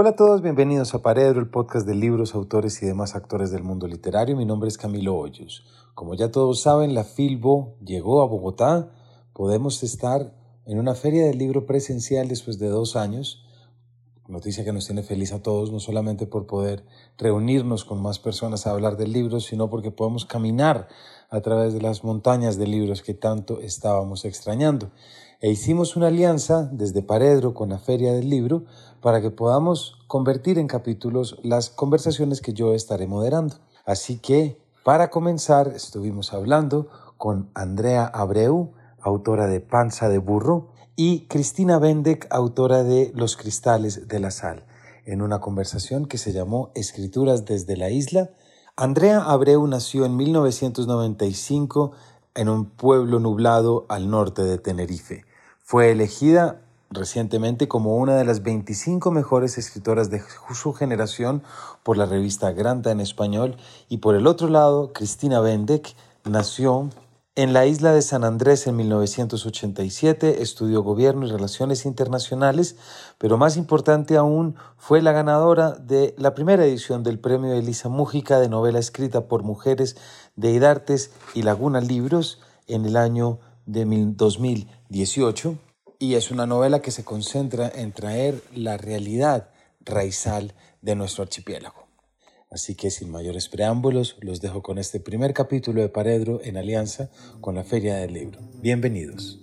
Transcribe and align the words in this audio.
Hola 0.00 0.10
a 0.10 0.16
todos, 0.16 0.40
bienvenidos 0.40 0.94
a 0.94 1.02
Paredro, 1.02 1.40
el 1.40 1.50
podcast 1.50 1.86
de 1.86 1.94
libros, 1.94 2.34
autores 2.34 2.82
y 2.82 2.86
demás 2.86 3.14
actores 3.14 3.50
del 3.50 3.62
mundo 3.62 3.86
literario. 3.86 4.34
Mi 4.34 4.46
nombre 4.46 4.66
es 4.70 4.78
Camilo 4.78 5.14
Hoyos. 5.14 5.66
Como 5.92 6.14
ya 6.14 6.30
todos 6.30 6.62
saben, 6.62 6.94
la 6.94 7.04
Filbo 7.04 7.76
llegó 7.84 8.22
a 8.22 8.26
Bogotá. 8.26 8.88
Podemos 9.34 9.82
estar 9.82 10.32
en 10.64 10.78
una 10.78 10.94
feria 10.94 11.26
del 11.26 11.36
libro 11.36 11.66
presencial 11.66 12.28
después 12.28 12.58
de 12.58 12.68
dos 12.68 12.96
años. 12.96 13.44
Noticia 14.26 14.64
que 14.64 14.72
nos 14.72 14.86
tiene 14.86 15.02
feliz 15.02 15.34
a 15.34 15.42
todos, 15.42 15.70
no 15.70 15.80
solamente 15.80 16.26
por 16.26 16.46
poder 16.46 16.82
reunirnos 17.18 17.84
con 17.84 18.00
más 18.00 18.18
personas 18.18 18.66
a 18.66 18.70
hablar 18.70 18.96
del 18.96 19.12
libro, 19.12 19.38
sino 19.38 19.68
porque 19.68 19.90
podemos 19.90 20.24
caminar 20.24 20.88
a 21.28 21.42
través 21.42 21.74
de 21.74 21.82
las 21.82 22.04
montañas 22.04 22.56
de 22.56 22.66
libros 22.66 23.02
que 23.02 23.12
tanto 23.12 23.60
estábamos 23.60 24.24
extrañando 24.24 24.92
e 25.40 25.50
hicimos 25.50 25.96
una 25.96 26.08
alianza 26.08 26.68
desde 26.70 27.02
Paredro 27.02 27.54
con 27.54 27.70
la 27.70 27.78
Feria 27.78 28.12
del 28.12 28.28
Libro 28.28 28.64
para 29.00 29.22
que 29.22 29.30
podamos 29.30 29.96
convertir 30.06 30.58
en 30.58 30.66
capítulos 30.66 31.38
las 31.42 31.70
conversaciones 31.70 32.42
que 32.42 32.52
yo 32.52 32.74
estaré 32.74 33.06
moderando. 33.06 33.56
Así 33.86 34.18
que, 34.18 34.60
para 34.84 35.08
comenzar, 35.08 35.68
estuvimos 35.68 36.34
hablando 36.34 36.88
con 37.16 37.50
Andrea 37.54 38.04
Abreu, 38.04 38.72
autora 39.00 39.46
de 39.46 39.60
Panza 39.60 40.10
de 40.10 40.18
Burro, 40.18 40.68
y 40.94 41.26
Cristina 41.28 41.78
Bendek, 41.78 42.26
autora 42.30 42.82
de 42.82 43.10
Los 43.14 43.38
Cristales 43.38 44.08
de 44.08 44.20
la 44.20 44.30
Sal, 44.30 44.66
en 45.06 45.22
una 45.22 45.40
conversación 45.40 46.04
que 46.04 46.18
se 46.18 46.32
llamó 46.32 46.70
Escrituras 46.74 47.46
desde 47.46 47.78
la 47.78 47.88
Isla. 47.88 48.30
Andrea 48.76 49.22
Abreu 49.22 49.66
nació 49.66 50.04
en 50.04 50.16
1995 50.16 51.92
en 52.34 52.48
un 52.50 52.66
pueblo 52.66 53.18
nublado 53.18 53.86
al 53.88 54.10
norte 54.10 54.42
de 54.42 54.58
Tenerife. 54.58 55.24
Fue 55.70 55.92
elegida 55.92 56.62
recientemente 56.90 57.68
como 57.68 57.96
una 57.96 58.16
de 58.16 58.24
las 58.24 58.42
25 58.42 59.12
mejores 59.12 59.56
escritoras 59.56 60.10
de 60.10 60.20
su 60.52 60.72
generación 60.72 61.44
por 61.84 61.96
la 61.96 62.06
revista 62.06 62.50
Granta 62.50 62.90
en 62.90 62.98
español. 62.98 63.56
Y 63.88 63.98
por 63.98 64.16
el 64.16 64.26
otro 64.26 64.48
lado, 64.48 64.92
Cristina 64.92 65.38
Bendek 65.38 65.94
nació 66.24 66.90
en 67.36 67.52
la 67.52 67.66
isla 67.66 67.92
de 67.92 68.02
San 68.02 68.24
Andrés 68.24 68.66
en 68.66 68.74
1987, 68.74 70.42
estudió 70.42 70.82
gobierno 70.82 71.24
y 71.24 71.30
relaciones 71.30 71.86
internacionales, 71.86 72.74
pero 73.18 73.38
más 73.38 73.56
importante 73.56 74.16
aún 74.16 74.56
fue 74.76 75.02
la 75.02 75.12
ganadora 75.12 75.70
de 75.70 76.16
la 76.18 76.34
primera 76.34 76.64
edición 76.64 77.04
del 77.04 77.20
premio 77.20 77.52
Elisa 77.52 77.88
Mújica 77.88 78.40
de 78.40 78.48
novela 78.48 78.80
escrita 78.80 79.28
por 79.28 79.44
mujeres 79.44 79.96
de 80.34 80.50
Idartes 80.50 81.12
y 81.32 81.42
Laguna 81.42 81.80
Libros 81.80 82.40
en 82.66 82.86
el 82.86 82.96
año 82.96 83.38
de 83.72 83.84
2018 83.84 85.58
y 85.98 86.14
es 86.14 86.30
una 86.30 86.46
novela 86.46 86.80
que 86.82 86.90
se 86.90 87.04
concentra 87.04 87.70
en 87.72 87.92
traer 87.92 88.42
la 88.54 88.76
realidad 88.76 89.50
raizal 89.80 90.54
de 90.82 90.96
nuestro 90.96 91.22
archipiélago. 91.22 91.86
Así 92.50 92.74
que 92.74 92.90
sin 92.90 93.10
mayores 93.10 93.48
preámbulos, 93.48 94.16
los 94.20 94.40
dejo 94.40 94.60
con 94.60 94.78
este 94.78 94.98
primer 94.98 95.32
capítulo 95.34 95.82
de 95.82 95.88
Paredro 95.88 96.40
en 96.42 96.56
alianza 96.56 97.10
con 97.40 97.54
la 97.54 97.62
Feria 97.62 97.94
del 97.96 98.12
Libro. 98.12 98.40
Bienvenidos. 98.60 99.38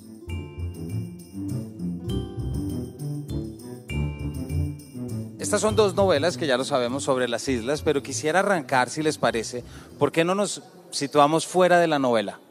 Estas 5.39 5.61
son 5.61 5.78
dos 5.78 5.95
novelas 5.95 6.36
que 6.36 6.48
ya 6.48 6.58
lo 6.58 6.66
sabemos 6.66 7.03
sobre 7.03 7.30
las 7.30 7.48
islas, 7.48 7.81
pero 7.81 8.03
quisiera 8.03 8.39
arrancar, 8.39 8.89
si 8.89 9.02
les 9.02 9.17
parece, 9.17 9.64
¿por 9.98 10.11
qué 10.11 10.25
no 10.25 10.36
nos 10.36 10.61
situamos 10.92 11.48
fuera 11.48 11.80
de 11.80 11.88
la 11.88 12.00
novela 12.00 12.42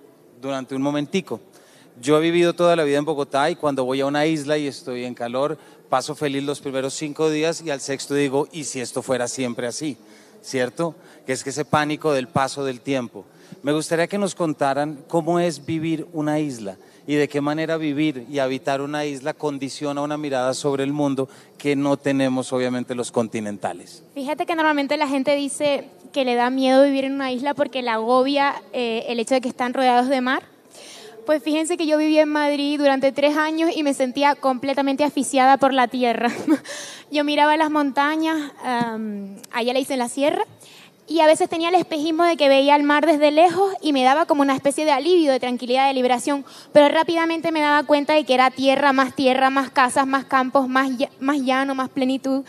durante 0.41 0.74
un 0.74 0.80
momentico? 0.80 1.41
Yo 2.01 2.19
he 2.19 2.21
vivido 2.21 2.53
toda 2.55 2.77
la 2.77 2.84
vida 2.84 2.99
en 2.99 3.07
Bogotá 3.07 3.51
y 3.51 3.57
cuando 3.57 3.84
voy 3.84 4.03
a 4.03 4.07
una 4.07 4.27
isla 4.27 4.59
y 4.59 4.67
estoy 4.67 5.05
en 5.05 5.15
calor, 5.15 5.57
paso 5.89 6.15
feliz 6.15 6.45
los 6.45 6.61
primeros 6.61 6.93
cinco 6.93 7.31
días 7.31 7.62
y 7.62 7.71
al 7.71 7.81
sexto 7.81 8.15
digo, 8.15 8.49
¿y 8.53 8.65
si 8.65 8.81
esto 8.81 9.01
fuera 9.01 9.29
siempre 9.29 9.67
así? 9.67 9.97
¿Cierto? 10.43 10.95
Que 11.27 11.33
es 11.33 11.43
que 11.43 11.51
ese 11.51 11.65
pánico 11.65 12.12
del 12.12 12.29
paso 12.29 12.65
del 12.65 12.81
tiempo. 12.83 13.25
Me 13.62 13.73
gustaría 13.73 14.09
que 14.09 14.19
nos 14.19 14.34
contaran 14.34 15.05
cómo 15.09 15.41
es 15.41 15.65
vivir 15.65 16.07
una 16.12 16.39
isla 16.39 16.77
y 17.07 17.15
de 17.15 17.29
qué 17.29 17.41
manera 17.41 17.79
vivir 17.79 18.27
y 18.31 18.41
habitar 18.41 18.83
una 18.83 19.07
isla 19.07 19.33
condiciona 19.33 20.03
una 20.03 20.19
mirada 20.19 20.53
sobre 20.53 20.84
el 20.84 20.93
mundo 20.93 21.31
que 21.57 21.77
no 21.77 21.97
tenemos 21.97 22.53
obviamente 22.53 22.95
los 22.95 23.11
continentales. 23.11 24.03
Fíjate 24.15 24.45
que 24.45 24.55
normalmente 24.55 24.99
la 24.99 25.09
gente 25.09 25.34
dice 25.34 25.89
que 26.13 26.27
le 26.27 26.34
da 26.34 26.51
miedo 26.51 26.84
vivir 26.84 27.05
en 27.05 27.15
una 27.15 27.33
isla 27.33 27.55
porque 27.55 27.81
la 27.81 27.95
agobia 27.95 28.63
eh, 28.75 29.07
el 29.09 29.19
hecho 29.19 29.34
de 29.34 29.41
que 29.41 29.49
están 29.49 29.73
rodeados 29.73 30.09
de 30.09 30.21
mar 30.21 30.56
pues 31.26 31.42
fíjense 31.42 31.76
que 31.76 31.87
yo 31.87 31.98
viví 31.98 32.19
en 32.19 32.28
Madrid 32.28 32.78
durante 32.78 33.12
tres 33.12 33.37
años 33.37 33.70
y 33.75 33.82
me 33.82 33.92
sentía 33.92 34.37
completamente 34.37 35.04
asfixiada 35.04 35.56
por 35.59 35.75
la 35.75 35.88
tierra. 35.88 36.31
yo 37.10 37.25
miraba 37.25 37.56
las 37.56 37.70
montañas, 37.70 38.53
allá 39.53 39.72
le 39.72 39.81
dicen 39.81 39.98
la 39.98 40.09
sierra, 40.09 40.44
y 41.09 41.20
a 41.20 41.26
veces 41.26 41.48
tenía 41.48 41.69
el 41.69 41.75
espejismo 41.75 42.25
de 42.25 42.36
que 42.36 42.48
veía 42.48 42.75
el 42.75 42.82
mar 42.82 43.06
desde 43.06 43.31
lejos 43.31 43.75
y 43.81 43.92
me 43.92 44.03
daba 44.03 44.26
como 44.26 44.42
una 44.42 44.54
especie 44.54 44.84
de 44.84 44.91
alivio, 44.91 45.31
de 45.31 45.41
tranquilidad, 45.41 45.86
de 45.86 45.94
liberación, 45.94 46.44
pero 46.72 46.88
rápidamente 46.88 47.53
me 47.53 47.60
daba 47.60 47.84
cuenta 47.84 48.15
de 48.15 48.25
que 48.25 48.34
era 48.34 48.50
tierra, 48.50 48.92
más 48.92 49.15
tierra, 49.15 49.50
más 49.50 49.70
casas, 49.70 50.06
más 50.06 50.25
campos, 50.25 50.69
más, 50.69 50.91
más 51.20 51.38
llano, 51.38 51.75
más 51.75 51.91
plenitud 51.91 52.44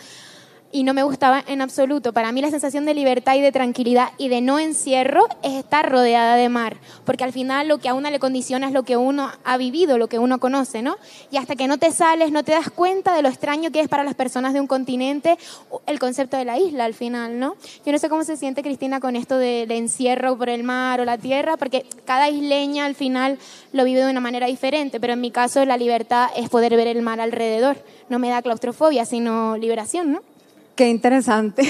y 0.72 0.84
no 0.84 0.94
me 0.94 1.04
gustaba 1.04 1.44
en 1.48 1.62
absoluto. 1.62 2.14
Para 2.14 2.32
mí 2.32 2.42
la 2.42 2.50
sensación 2.50 2.86
de 2.86 2.94
libertad 2.94 3.36
y 3.36 3.42
de 3.42 3.52
tranquilidad 3.52 4.10
y 4.18 4.30
de 4.30 4.42
no 4.42 4.60
encierro 4.60 5.28
es 5.44 5.54
estar 5.54 5.90
rodeada 5.90 6.36
de 6.36 6.50
mar, 6.50 6.78
porque 7.06 7.24
al 7.24 7.32
final 7.32 7.68
lo 7.68 7.78
que 7.78 7.90
a 7.90 7.94
uno 7.94 8.10
le 8.10 8.20
condiciona 8.20 8.68
es 8.68 8.74
lo 8.74 8.84
que 8.84 8.98
uno 8.98 9.32
ha 9.44 9.58
vivido, 9.58 9.98
lo 9.98 10.08
que 10.08 10.20
uno 10.20 10.40
conoce, 10.40 10.82
¿no? 10.82 10.98
Y 11.32 11.38
hasta 11.38 11.56
que 11.56 11.68
no 11.68 11.78
te 11.78 11.92
sales, 11.92 12.32
no 12.32 12.44
te 12.44 12.52
das 12.52 12.70
cuenta 12.70 13.16
de 13.16 13.22
lo 13.22 13.30
extraño 13.30 13.72
que 13.72 13.80
es 13.80 13.88
para 13.88 14.04
las 14.04 14.16
personas 14.16 14.54
de 14.54 14.62
un 14.62 14.68
continente 14.68 15.38
el 15.86 16.00
concepto 16.00 16.38
de 16.38 16.46
la 16.46 16.58
isla 16.58 16.86
al 16.86 16.94
final, 16.94 17.40
¿no? 17.40 17.56
Yo 17.86 17.92
no 17.92 17.98
sé 17.98 18.10
cómo 18.10 18.24
se 18.24 18.38
siente 18.38 18.64
Cristina 18.64 19.00
con 19.00 19.16
esto 19.16 19.38
del 19.38 19.72
encierro 19.72 20.38
por 20.38 20.50
el 20.50 20.64
mar 20.64 21.00
o 21.00 21.06
la 21.06 21.18
tierra, 21.18 21.58
porque 21.58 21.86
cada 22.06 22.30
isleña 22.30 22.86
al 22.86 22.96
final 22.96 23.38
lo 23.72 23.84
vive 23.84 24.04
de 24.04 24.12
una 24.12 24.20
manera 24.20 24.48
diferente, 24.48 25.00
pero 25.00 25.14
en 25.14 25.22
mi 25.22 25.32
caso 25.32 25.64
la 25.66 25.78
libertad 25.78 26.30
es 26.36 26.50
poder 26.50 26.76
ver 26.76 26.88
el 26.88 27.02
mar 27.02 27.20
alrededor. 27.22 27.78
No 28.10 28.20
me 28.20 28.30
da 28.30 28.42
claustrofobia, 28.42 29.06
sino 29.06 29.58
liberación, 29.58 30.12
¿no? 30.12 30.37
Qué 30.78 30.90
interesante, 30.90 31.64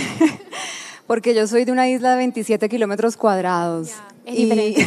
porque 1.08 1.34
yo 1.34 1.48
soy 1.48 1.64
de 1.64 1.72
una 1.72 1.88
isla 1.88 2.12
de 2.12 2.18
27 2.18 2.68
kilómetros 2.68 3.16
cuadrados. 3.16 3.92
es 4.26 4.38
y, 4.38 4.44
diferente, 4.44 4.86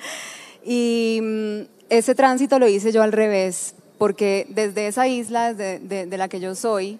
y 0.64 1.20
mm, 1.22 1.60
ese 1.90 2.14
tránsito 2.14 2.58
lo 2.58 2.66
hice 2.66 2.92
yo 2.92 3.02
al 3.02 3.12
revés, 3.12 3.74
porque 3.98 4.46
desde 4.48 4.86
esa 4.86 5.06
isla 5.06 5.52
de, 5.52 5.80
de 5.80 6.16
la 6.16 6.28
que 6.28 6.40
yo 6.40 6.54
soy, 6.54 6.98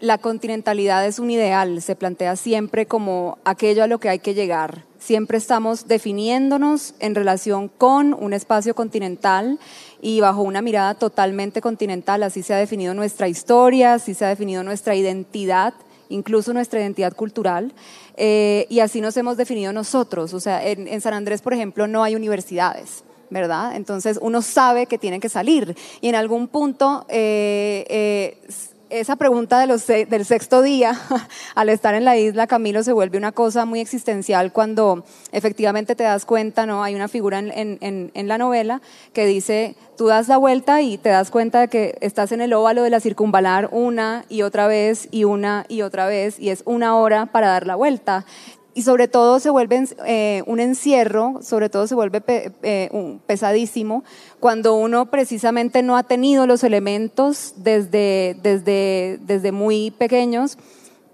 la 0.00 0.18
continentalidad 0.18 1.06
es 1.06 1.18
un 1.18 1.30
ideal, 1.30 1.80
se 1.80 1.96
plantea 1.96 2.36
siempre 2.36 2.84
como 2.84 3.38
aquello 3.44 3.82
a 3.82 3.86
lo 3.86 3.98
que 4.00 4.10
hay 4.10 4.18
que 4.18 4.34
llegar. 4.34 4.84
Siempre 4.98 5.38
estamos 5.38 5.88
definiéndonos 5.88 6.92
en 7.00 7.14
relación 7.14 7.68
con 7.68 8.12
un 8.12 8.34
espacio 8.34 8.74
continental 8.74 9.58
y 10.00 10.20
bajo 10.20 10.42
una 10.42 10.62
mirada 10.62 10.94
totalmente 10.94 11.60
continental. 11.60 12.22
Así 12.22 12.42
se 12.42 12.54
ha 12.54 12.58
definido 12.58 12.94
nuestra 12.94 13.28
historia, 13.28 13.94
así 13.94 14.14
se 14.14 14.24
ha 14.24 14.28
definido 14.28 14.62
nuestra 14.62 14.94
identidad, 14.94 15.74
incluso 16.08 16.52
nuestra 16.52 16.80
identidad 16.80 17.14
cultural. 17.14 17.72
Eh, 18.16 18.66
y 18.68 18.80
así 18.80 19.00
nos 19.00 19.16
hemos 19.16 19.36
definido 19.36 19.72
nosotros. 19.72 20.34
O 20.34 20.40
sea, 20.40 20.66
en, 20.66 21.00
San 21.00 21.14
Andrés, 21.14 21.42
por 21.42 21.54
ejemplo, 21.54 21.86
no 21.86 22.02
hay 22.02 22.14
universidades. 22.14 23.04
¿verdad? 23.32 23.76
Entonces 23.76 24.18
uno 24.20 24.42
sabe 24.42 24.86
que 24.86 24.98
tiene 24.98 25.20
que 25.20 25.28
salir 25.28 25.76
y 26.00 26.08
en 26.08 26.16
algún 26.16 26.48
punto 26.48 27.06
eh, 27.08 27.86
eh, 27.88 28.40
esa 28.90 29.16
pregunta 29.16 29.60
de 29.60 29.66
los, 29.66 29.86
del 29.86 30.24
sexto 30.24 30.62
día, 30.62 30.98
al 31.54 31.68
estar 31.68 31.94
en 31.94 32.04
la 32.04 32.16
isla, 32.16 32.46
Camilo, 32.46 32.82
se 32.82 32.92
vuelve 32.92 33.18
una 33.18 33.32
cosa 33.32 33.64
muy 33.64 33.80
existencial 33.80 34.52
cuando 34.52 35.04
efectivamente 35.32 35.94
te 35.94 36.04
das 36.04 36.24
cuenta, 36.24 36.66
¿no? 36.66 36.82
Hay 36.82 36.94
una 36.94 37.08
figura 37.08 37.38
en, 37.38 37.78
en, 37.80 38.10
en, 38.12 38.28
la 38.28 38.36
novela 38.36 38.82
que 39.12 39.26
dice, 39.26 39.76
tú 39.96 40.06
das 40.06 40.28
la 40.28 40.36
vuelta 40.36 40.82
y 40.82 40.98
te 40.98 41.08
das 41.08 41.30
cuenta 41.30 41.60
de 41.60 41.68
que 41.68 41.96
estás 42.00 42.32
en 42.32 42.40
el 42.40 42.52
óvalo 42.52 42.82
de 42.82 42.90
la 42.90 43.00
circunvalar 43.00 43.68
una 43.72 44.24
y 44.28 44.42
otra 44.42 44.66
vez 44.66 45.08
y 45.10 45.24
una 45.24 45.64
y 45.68 45.82
otra 45.82 46.06
vez 46.06 46.38
y 46.38 46.50
es 46.50 46.62
una 46.66 46.96
hora 46.96 47.26
para 47.26 47.48
dar 47.48 47.66
la 47.66 47.76
vuelta 47.76 48.26
y 48.74 48.82
sobre 48.82 49.08
todo 49.08 49.40
se 49.40 49.50
vuelve 49.50 49.84
eh, 50.06 50.42
un 50.46 50.60
encierro, 50.60 51.40
sobre 51.42 51.68
todo 51.68 51.86
se 51.86 51.94
vuelve 51.94 52.22
eh, 52.62 53.18
pesadísimo 53.26 54.04
cuando 54.38 54.74
uno 54.74 55.06
precisamente 55.06 55.82
no 55.82 55.96
ha 55.96 56.04
tenido 56.04 56.46
los 56.46 56.62
elementos 56.62 57.54
desde, 57.56 58.36
desde, 58.42 59.18
desde 59.22 59.52
muy 59.52 59.90
pequeños 59.90 60.56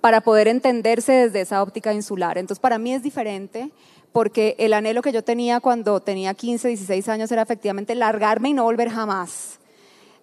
para 0.01 0.21
poder 0.21 0.49
entenderse 0.49 1.13
desde 1.13 1.41
esa 1.41 1.63
óptica 1.63 1.93
insular. 1.93 2.39
Entonces 2.39 2.61
para 2.61 2.79
mí 2.79 2.93
es 2.93 3.03
diferente 3.03 3.71
porque 4.13 4.55
el 4.59 4.73
anhelo 4.73 5.03
que 5.03 5.13
yo 5.13 5.23
tenía 5.25 5.61
cuando 5.61 6.01
tenía 6.01 6.35
15, 6.35 6.69
16 6.69 7.09
años 7.09 7.33
era 7.33 7.43
efectivamente 7.43 7.95
largarme 7.95 8.51
y 8.51 8.55
no 8.55 8.65
volver 8.65 8.91
jamás. 8.91 9.59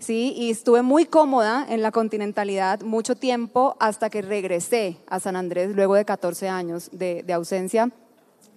¿Sí? 0.04 0.34
Y 0.36 0.52
estuve 0.52 0.82
muy 0.82 1.06
cómoda 1.06 1.66
en 1.68 1.82
la 1.82 1.92
continentalidad 1.92 2.82
mucho 2.82 3.16
tiempo 3.16 3.76
hasta 3.80 4.10
que 4.10 4.22
regresé 4.22 4.98
a 5.08 5.20
San 5.20 5.36
Andrés 5.36 5.76
luego 5.76 5.96
de 5.96 6.06
14 6.06 6.50
años 6.50 6.90
de, 6.92 7.26
ausencia 7.34 7.90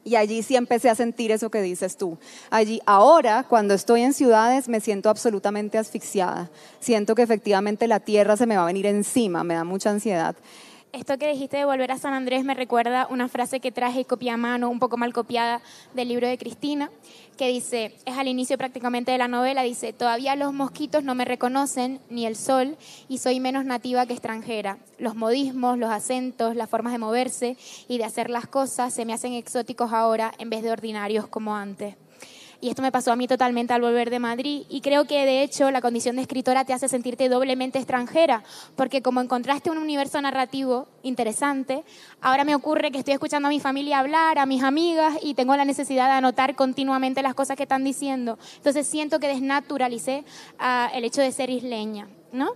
Y 0.05 0.17
allí 0.17 0.43
sí 0.43 0.55
empecé 0.57 0.91
a 0.91 0.95
sentir 0.95 1.33
eso 1.33 1.51
que 1.51 1.63
dices 1.63 1.97
tú. 1.97 2.19
Allí, 2.51 2.81
ahora, 2.85 3.45
cuando 3.49 3.75
estoy 3.75 4.03
en 4.03 4.13
ciudades, 4.13 4.69
me 4.69 4.81
siento 4.81 5.09
absolutamente 5.09 5.79
asfixiada. 5.79 6.51
Siento 6.79 7.15
que 7.15 7.23
efectivamente 7.23 7.89
la 7.89 8.01
tierra 8.01 8.37
se 8.37 8.47
me 8.47 8.57
va 8.57 8.65
a 8.65 8.67
venir 8.67 8.87
encima, 8.87 9.43
me 9.43 9.55
da 9.55 9.65
mucha 9.65 9.91
ansiedad. 9.91 10.37
Esto 10.97 11.19
que 11.19 11.31
dijiste 11.31 11.59
de 11.59 11.67
volver 11.67 11.93
a 11.93 11.99
San 11.99 12.15
Andrés 12.15 12.43
me 12.43 12.55
recuerda 12.55 13.07
una 13.11 13.29
frase 13.29 13.61
que 13.61 13.71
traje 13.71 14.01
y 14.01 14.05
copié 14.07 14.31
a 14.31 14.39
mano, 14.39 14.71
un 14.71 14.79
poco 14.79 14.97
mal 14.97 15.13
copiada, 15.13 15.61
del 15.93 16.09
libro 16.09 16.27
de 16.27 16.39
Cristina, 16.39 16.91
que 17.37 17.49
dice, 17.49 17.95
es 18.07 18.17
al 18.17 18.29
inicio 18.29 18.57
prácticamente 18.57 19.13
de 19.13 19.19
la 19.19 19.29
novela, 19.29 19.61
dice, 19.61 19.93
todavía 19.93 20.37
los 20.37 20.55
mosquitos 20.55 21.05
no 21.05 21.15
me 21.15 21.27
reconocen, 21.27 22.01
ni 22.09 22.25
el 22.25 22.35
sol, 22.35 22.79
y 23.11 23.19
soy 23.19 23.41
menos 23.41 23.67
nativa 23.67 24.07
que 24.07 24.15
extranjera. 24.15 24.79
Los 24.99 25.17
modismos, 25.17 25.77
los 25.77 25.91
acentos, 25.91 26.57
las 26.57 26.71
formas 26.71 26.95
de 26.95 26.99
moverse 26.99 27.59
y 27.89 27.99
de 27.99 28.05
hacer 28.05 28.31
las 28.31 28.47
cosas 28.47 28.95
se 28.95 29.05
me 29.05 29.13
hacen 29.13 29.35
exóticos 29.35 29.93
ahora 29.93 30.33
en 30.39 30.49
vez 30.49 30.63
de 30.63 30.71
ordinarios 30.71 31.27
como 31.27 31.55
antes. 31.55 31.95
Y 32.61 32.69
esto 32.69 32.83
me 32.83 32.93
pasó 32.93 33.13
a 33.13 33.17
mí 33.17 33.27
totalmente 33.27 33.73
al 33.73 33.81
volver 33.81 34.11
de 34.11 34.19
Madrid. 34.19 34.65
Y 34.69 34.81
creo 34.81 35.07
que 35.07 35.25
de 35.25 35.43
hecho 35.43 35.71
la 35.71 35.81
condición 35.81 36.17
de 36.17 36.23
escritora 36.23 36.65
te 36.65 36.73
hace 36.73 36.89
sentirte 36.89 37.29
doblemente 37.29 37.79
extranjera, 37.79 38.43
porque 38.75 39.03
como 39.03 39.21
encontraste 39.21 39.71
un 39.71 39.79
universo 39.79 40.21
narrativo 40.21 40.89
interesante, 41.03 41.85
ahora 42.21 42.45
me 42.45 42.55
ocurre 42.55 42.91
que 42.91 42.99
estoy 42.99 43.15
escuchando 43.15 43.49
a 43.49 43.51
mi 43.51 43.61
familia 43.61 43.99
hablar, 43.99 44.39
a 44.39 44.47
mis 44.47 44.63
amigas, 44.63 45.15
y 45.23 45.35
tengo 45.35 45.57
la 45.57 45.65
necesidad 45.65 46.07
de 46.07 46.13
anotar 46.13 46.55
continuamente 46.55 47.23
las 47.23 47.35
cosas 47.35 47.57
que 47.57 47.65
están 47.65 47.85
diciendo. 47.85 48.39
Entonces 48.57 48.87
siento 48.87 49.19
que 49.19 49.29
desnaturalicé 49.29 50.25
uh, 50.61 50.97
el 50.97 51.05
hecho 51.05 51.21
de 51.21 51.33
ser 51.33 51.51
isleña, 51.51 52.09
¿no? 52.33 52.53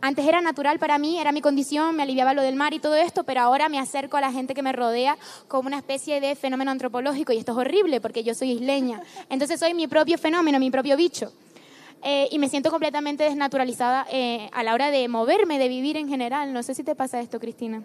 Antes 0.00 0.26
era 0.26 0.40
natural 0.40 0.78
para 0.78 0.96
mí, 0.98 1.18
era 1.18 1.32
mi 1.32 1.40
condición, 1.40 1.96
me 1.96 2.04
aliviaba 2.04 2.32
lo 2.32 2.42
del 2.42 2.54
mar 2.54 2.72
y 2.72 2.78
todo 2.78 2.94
esto, 2.94 3.24
pero 3.24 3.40
ahora 3.40 3.68
me 3.68 3.80
acerco 3.80 4.16
a 4.16 4.20
la 4.20 4.30
gente 4.30 4.54
que 4.54 4.62
me 4.62 4.72
rodea 4.72 5.18
como 5.48 5.66
una 5.66 5.78
especie 5.78 6.20
de 6.20 6.36
fenómeno 6.36 6.70
antropológico 6.70 7.32
y 7.32 7.38
esto 7.38 7.52
es 7.52 7.58
horrible 7.58 8.00
porque 8.00 8.22
yo 8.22 8.34
soy 8.34 8.52
isleña. 8.52 9.02
Entonces 9.28 9.58
soy 9.58 9.74
mi 9.74 9.88
propio 9.88 10.16
fenómeno, 10.16 10.60
mi 10.60 10.70
propio 10.70 10.96
bicho. 10.96 11.32
Eh, 12.04 12.28
y 12.30 12.38
me 12.38 12.48
siento 12.48 12.70
completamente 12.70 13.24
desnaturalizada 13.24 14.06
eh, 14.12 14.48
a 14.52 14.62
la 14.62 14.72
hora 14.72 14.92
de 14.92 15.08
moverme, 15.08 15.58
de 15.58 15.68
vivir 15.68 15.96
en 15.96 16.08
general. 16.08 16.52
No 16.52 16.62
sé 16.62 16.76
si 16.76 16.84
te 16.84 16.94
pasa 16.94 17.20
esto, 17.20 17.40
Cristina. 17.40 17.82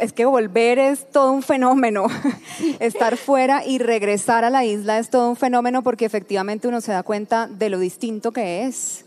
Es 0.00 0.12
que 0.12 0.26
volver 0.26 0.78
es 0.78 1.10
todo 1.10 1.32
un 1.32 1.42
fenómeno. 1.42 2.06
Estar 2.78 3.16
fuera 3.16 3.64
y 3.64 3.78
regresar 3.78 4.44
a 4.44 4.50
la 4.50 4.66
isla 4.66 4.98
es 4.98 5.08
todo 5.08 5.30
un 5.30 5.36
fenómeno 5.36 5.82
porque 5.82 6.04
efectivamente 6.04 6.68
uno 6.68 6.82
se 6.82 6.92
da 6.92 7.02
cuenta 7.02 7.46
de 7.46 7.70
lo 7.70 7.78
distinto 7.78 8.32
que 8.32 8.64
es 8.64 9.06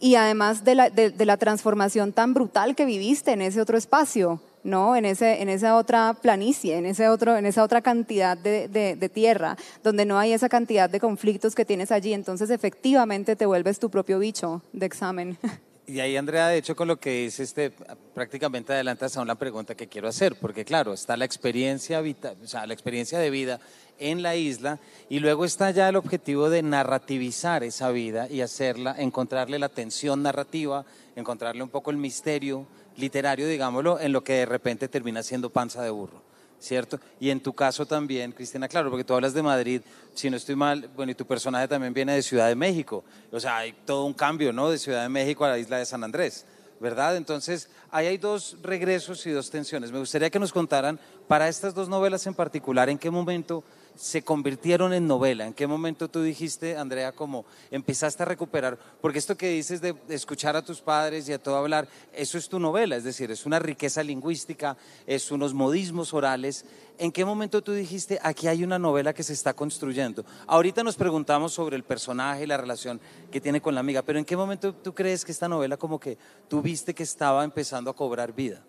y 0.00 0.14
además 0.16 0.64
de 0.64 0.74
la, 0.74 0.90
de, 0.90 1.24
la, 1.24 1.36
transformación 1.36 2.12
tan 2.12 2.34
brutal 2.34 2.74
que 2.74 2.84
viviste 2.84 3.32
en 3.32 3.42
ese 3.42 3.60
otro 3.60 3.78
espacio, 3.78 4.40
¿no? 4.64 4.96
En, 4.96 5.04
ese, 5.04 5.42
en 5.42 5.48
esa 5.48 5.76
otra 5.76 6.14
planicie, 6.20 6.76
en, 6.76 6.86
ese 6.86 7.08
otro, 7.08 7.36
en 7.36 7.46
esa 7.46 7.62
otra 7.62 7.82
cantidad 7.82 8.36
de, 8.36 8.68
de, 8.68 9.08
tierra, 9.08 9.56
donde 9.82 10.04
no 10.04 10.18
hay 10.18 10.32
esa 10.32 10.48
cantidad 10.48 10.90
de 10.90 11.00
conflictos 11.00 11.54
que 11.54 11.64
tienes 11.64 11.92
allí. 11.92 12.12
Entonces, 12.12 12.50
efectivamente, 12.50 13.36
te 13.36 13.46
vuelves 13.46 13.78
tu 13.78 13.90
propio 13.90 14.18
bicho 14.18 14.62
de 14.72 14.86
examen. 14.86 15.38
Y 15.88 16.00
ahí, 16.00 16.16
Andrea, 16.16 16.48
de 16.48 16.58
hecho, 16.58 16.74
con 16.74 16.88
lo 16.88 16.98
que 16.98 17.22
dice, 17.22 17.44
este, 17.44 17.70
prácticamente 18.12 18.72
adelantas 18.72 19.16
a 19.16 19.22
una 19.22 19.36
pregunta 19.36 19.76
que 19.76 19.86
quiero 19.86 20.08
hacer, 20.08 20.34
porque 20.34 20.64
claro, 20.64 20.92
está 20.92 21.16
la 21.16 21.24
experiencia, 21.24 22.00
o 22.00 22.46
sea, 22.48 22.66
la 22.66 22.74
experiencia 22.74 23.20
de 23.20 23.30
vida 23.30 23.60
en 23.98 24.22
la 24.22 24.36
isla 24.36 24.78
y 25.08 25.18
luego 25.20 25.44
está 25.44 25.70
ya 25.70 25.88
el 25.88 25.96
objetivo 25.96 26.50
de 26.50 26.62
narrativizar 26.62 27.62
esa 27.64 27.90
vida 27.90 28.28
y 28.30 28.40
hacerla, 28.40 28.94
encontrarle 28.98 29.58
la 29.58 29.68
tensión 29.68 30.22
narrativa, 30.22 30.84
encontrarle 31.14 31.62
un 31.62 31.68
poco 31.68 31.90
el 31.90 31.96
misterio 31.96 32.66
literario, 32.96 33.46
digámoslo, 33.46 34.00
en 34.00 34.12
lo 34.12 34.24
que 34.24 34.34
de 34.34 34.46
repente 34.46 34.88
termina 34.88 35.22
siendo 35.22 35.50
panza 35.50 35.82
de 35.82 35.90
burro. 35.90 36.24
¿Cierto? 36.58 36.98
Y 37.20 37.28
en 37.28 37.40
tu 37.40 37.52
caso 37.52 37.84
también, 37.84 38.32
Cristina, 38.32 38.66
claro, 38.66 38.88
porque 38.88 39.04
tú 39.04 39.12
hablas 39.12 39.34
de 39.34 39.42
Madrid, 39.42 39.82
si 40.14 40.30
no 40.30 40.38
estoy 40.38 40.56
mal, 40.56 40.88
bueno, 40.96 41.12
y 41.12 41.14
tu 41.14 41.26
personaje 41.26 41.68
también 41.68 41.92
viene 41.92 42.14
de 42.14 42.22
Ciudad 42.22 42.48
de 42.48 42.54
México. 42.54 43.04
O 43.30 43.38
sea, 43.38 43.58
hay 43.58 43.74
todo 43.84 44.06
un 44.06 44.14
cambio, 44.14 44.54
¿no? 44.54 44.70
De 44.70 44.78
Ciudad 44.78 45.02
de 45.02 45.10
México 45.10 45.44
a 45.44 45.50
la 45.50 45.58
isla 45.58 45.76
de 45.76 45.84
San 45.84 46.02
Andrés. 46.02 46.46
¿verdad? 46.80 47.16
Entonces, 47.16 47.68
ahí 47.90 48.06
hay 48.06 48.18
dos 48.18 48.56
regresos 48.62 49.26
y 49.26 49.30
dos 49.30 49.50
tensiones. 49.50 49.92
Me 49.92 49.98
gustaría 49.98 50.30
que 50.30 50.38
nos 50.38 50.52
contaran, 50.52 50.98
para 51.28 51.48
estas 51.48 51.74
dos 51.74 51.88
novelas 51.88 52.26
en 52.26 52.34
particular, 52.34 52.88
en 52.88 52.98
qué 52.98 53.10
momento 53.10 53.64
se 53.96 54.22
convirtieron 54.22 54.92
en 54.92 55.06
novela? 55.06 55.46
¿En 55.46 55.54
qué 55.54 55.66
momento 55.66 56.08
tú 56.08 56.22
dijiste, 56.22 56.76
Andrea, 56.76 57.12
como 57.12 57.44
empezaste 57.70 58.22
a 58.22 58.26
recuperar? 58.26 58.78
Porque 59.00 59.18
esto 59.18 59.36
que 59.36 59.48
dices 59.50 59.80
de 59.80 59.94
escuchar 60.08 60.56
a 60.56 60.64
tus 60.64 60.80
padres 60.80 61.28
y 61.28 61.32
a 61.32 61.42
todo 61.42 61.56
hablar, 61.56 61.88
eso 62.12 62.38
es 62.38 62.48
tu 62.48 62.58
novela, 62.58 62.96
es 62.96 63.04
decir, 63.04 63.30
es 63.30 63.46
una 63.46 63.58
riqueza 63.58 64.02
lingüística, 64.02 64.76
es 65.06 65.30
unos 65.30 65.54
modismos 65.54 66.14
orales. 66.14 66.64
¿En 66.98 67.12
qué 67.12 67.24
momento 67.24 67.62
tú 67.62 67.72
dijiste, 67.72 68.18
aquí 68.22 68.46
hay 68.48 68.64
una 68.64 68.78
novela 68.78 69.12
que 69.12 69.22
se 69.22 69.32
está 69.32 69.54
construyendo? 69.54 70.24
Ahorita 70.46 70.82
nos 70.82 70.96
preguntamos 70.96 71.52
sobre 71.52 71.76
el 71.76 71.82
personaje 71.82 72.44
y 72.44 72.46
la 72.46 72.56
relación 72.56 73.00
que 73.30 73.40
tiene 73.40 73.60
con 73.60 73.74
la 73.74 73.80
amiga, 73.80 74.02
pero 74.02 74.18
¿en 74.18 74.24
qué 74.24 74.36
momento 74.36 74.74
tú 74.74 74.94
crees 74.94 75.24
que 75.24 75.32
esta 75.32 75.48
novela 75.48 75.76
como 75.76 75.98
que 75.98 76.16
tú 76.48 76.62
viste 76.62 76.94
que 76.94 77.02
estaba 77.02 77.44
empezando 77.44 77.90
a 77.90 77.96
cobrar 77.96 78.32
vida? 78.32 78.62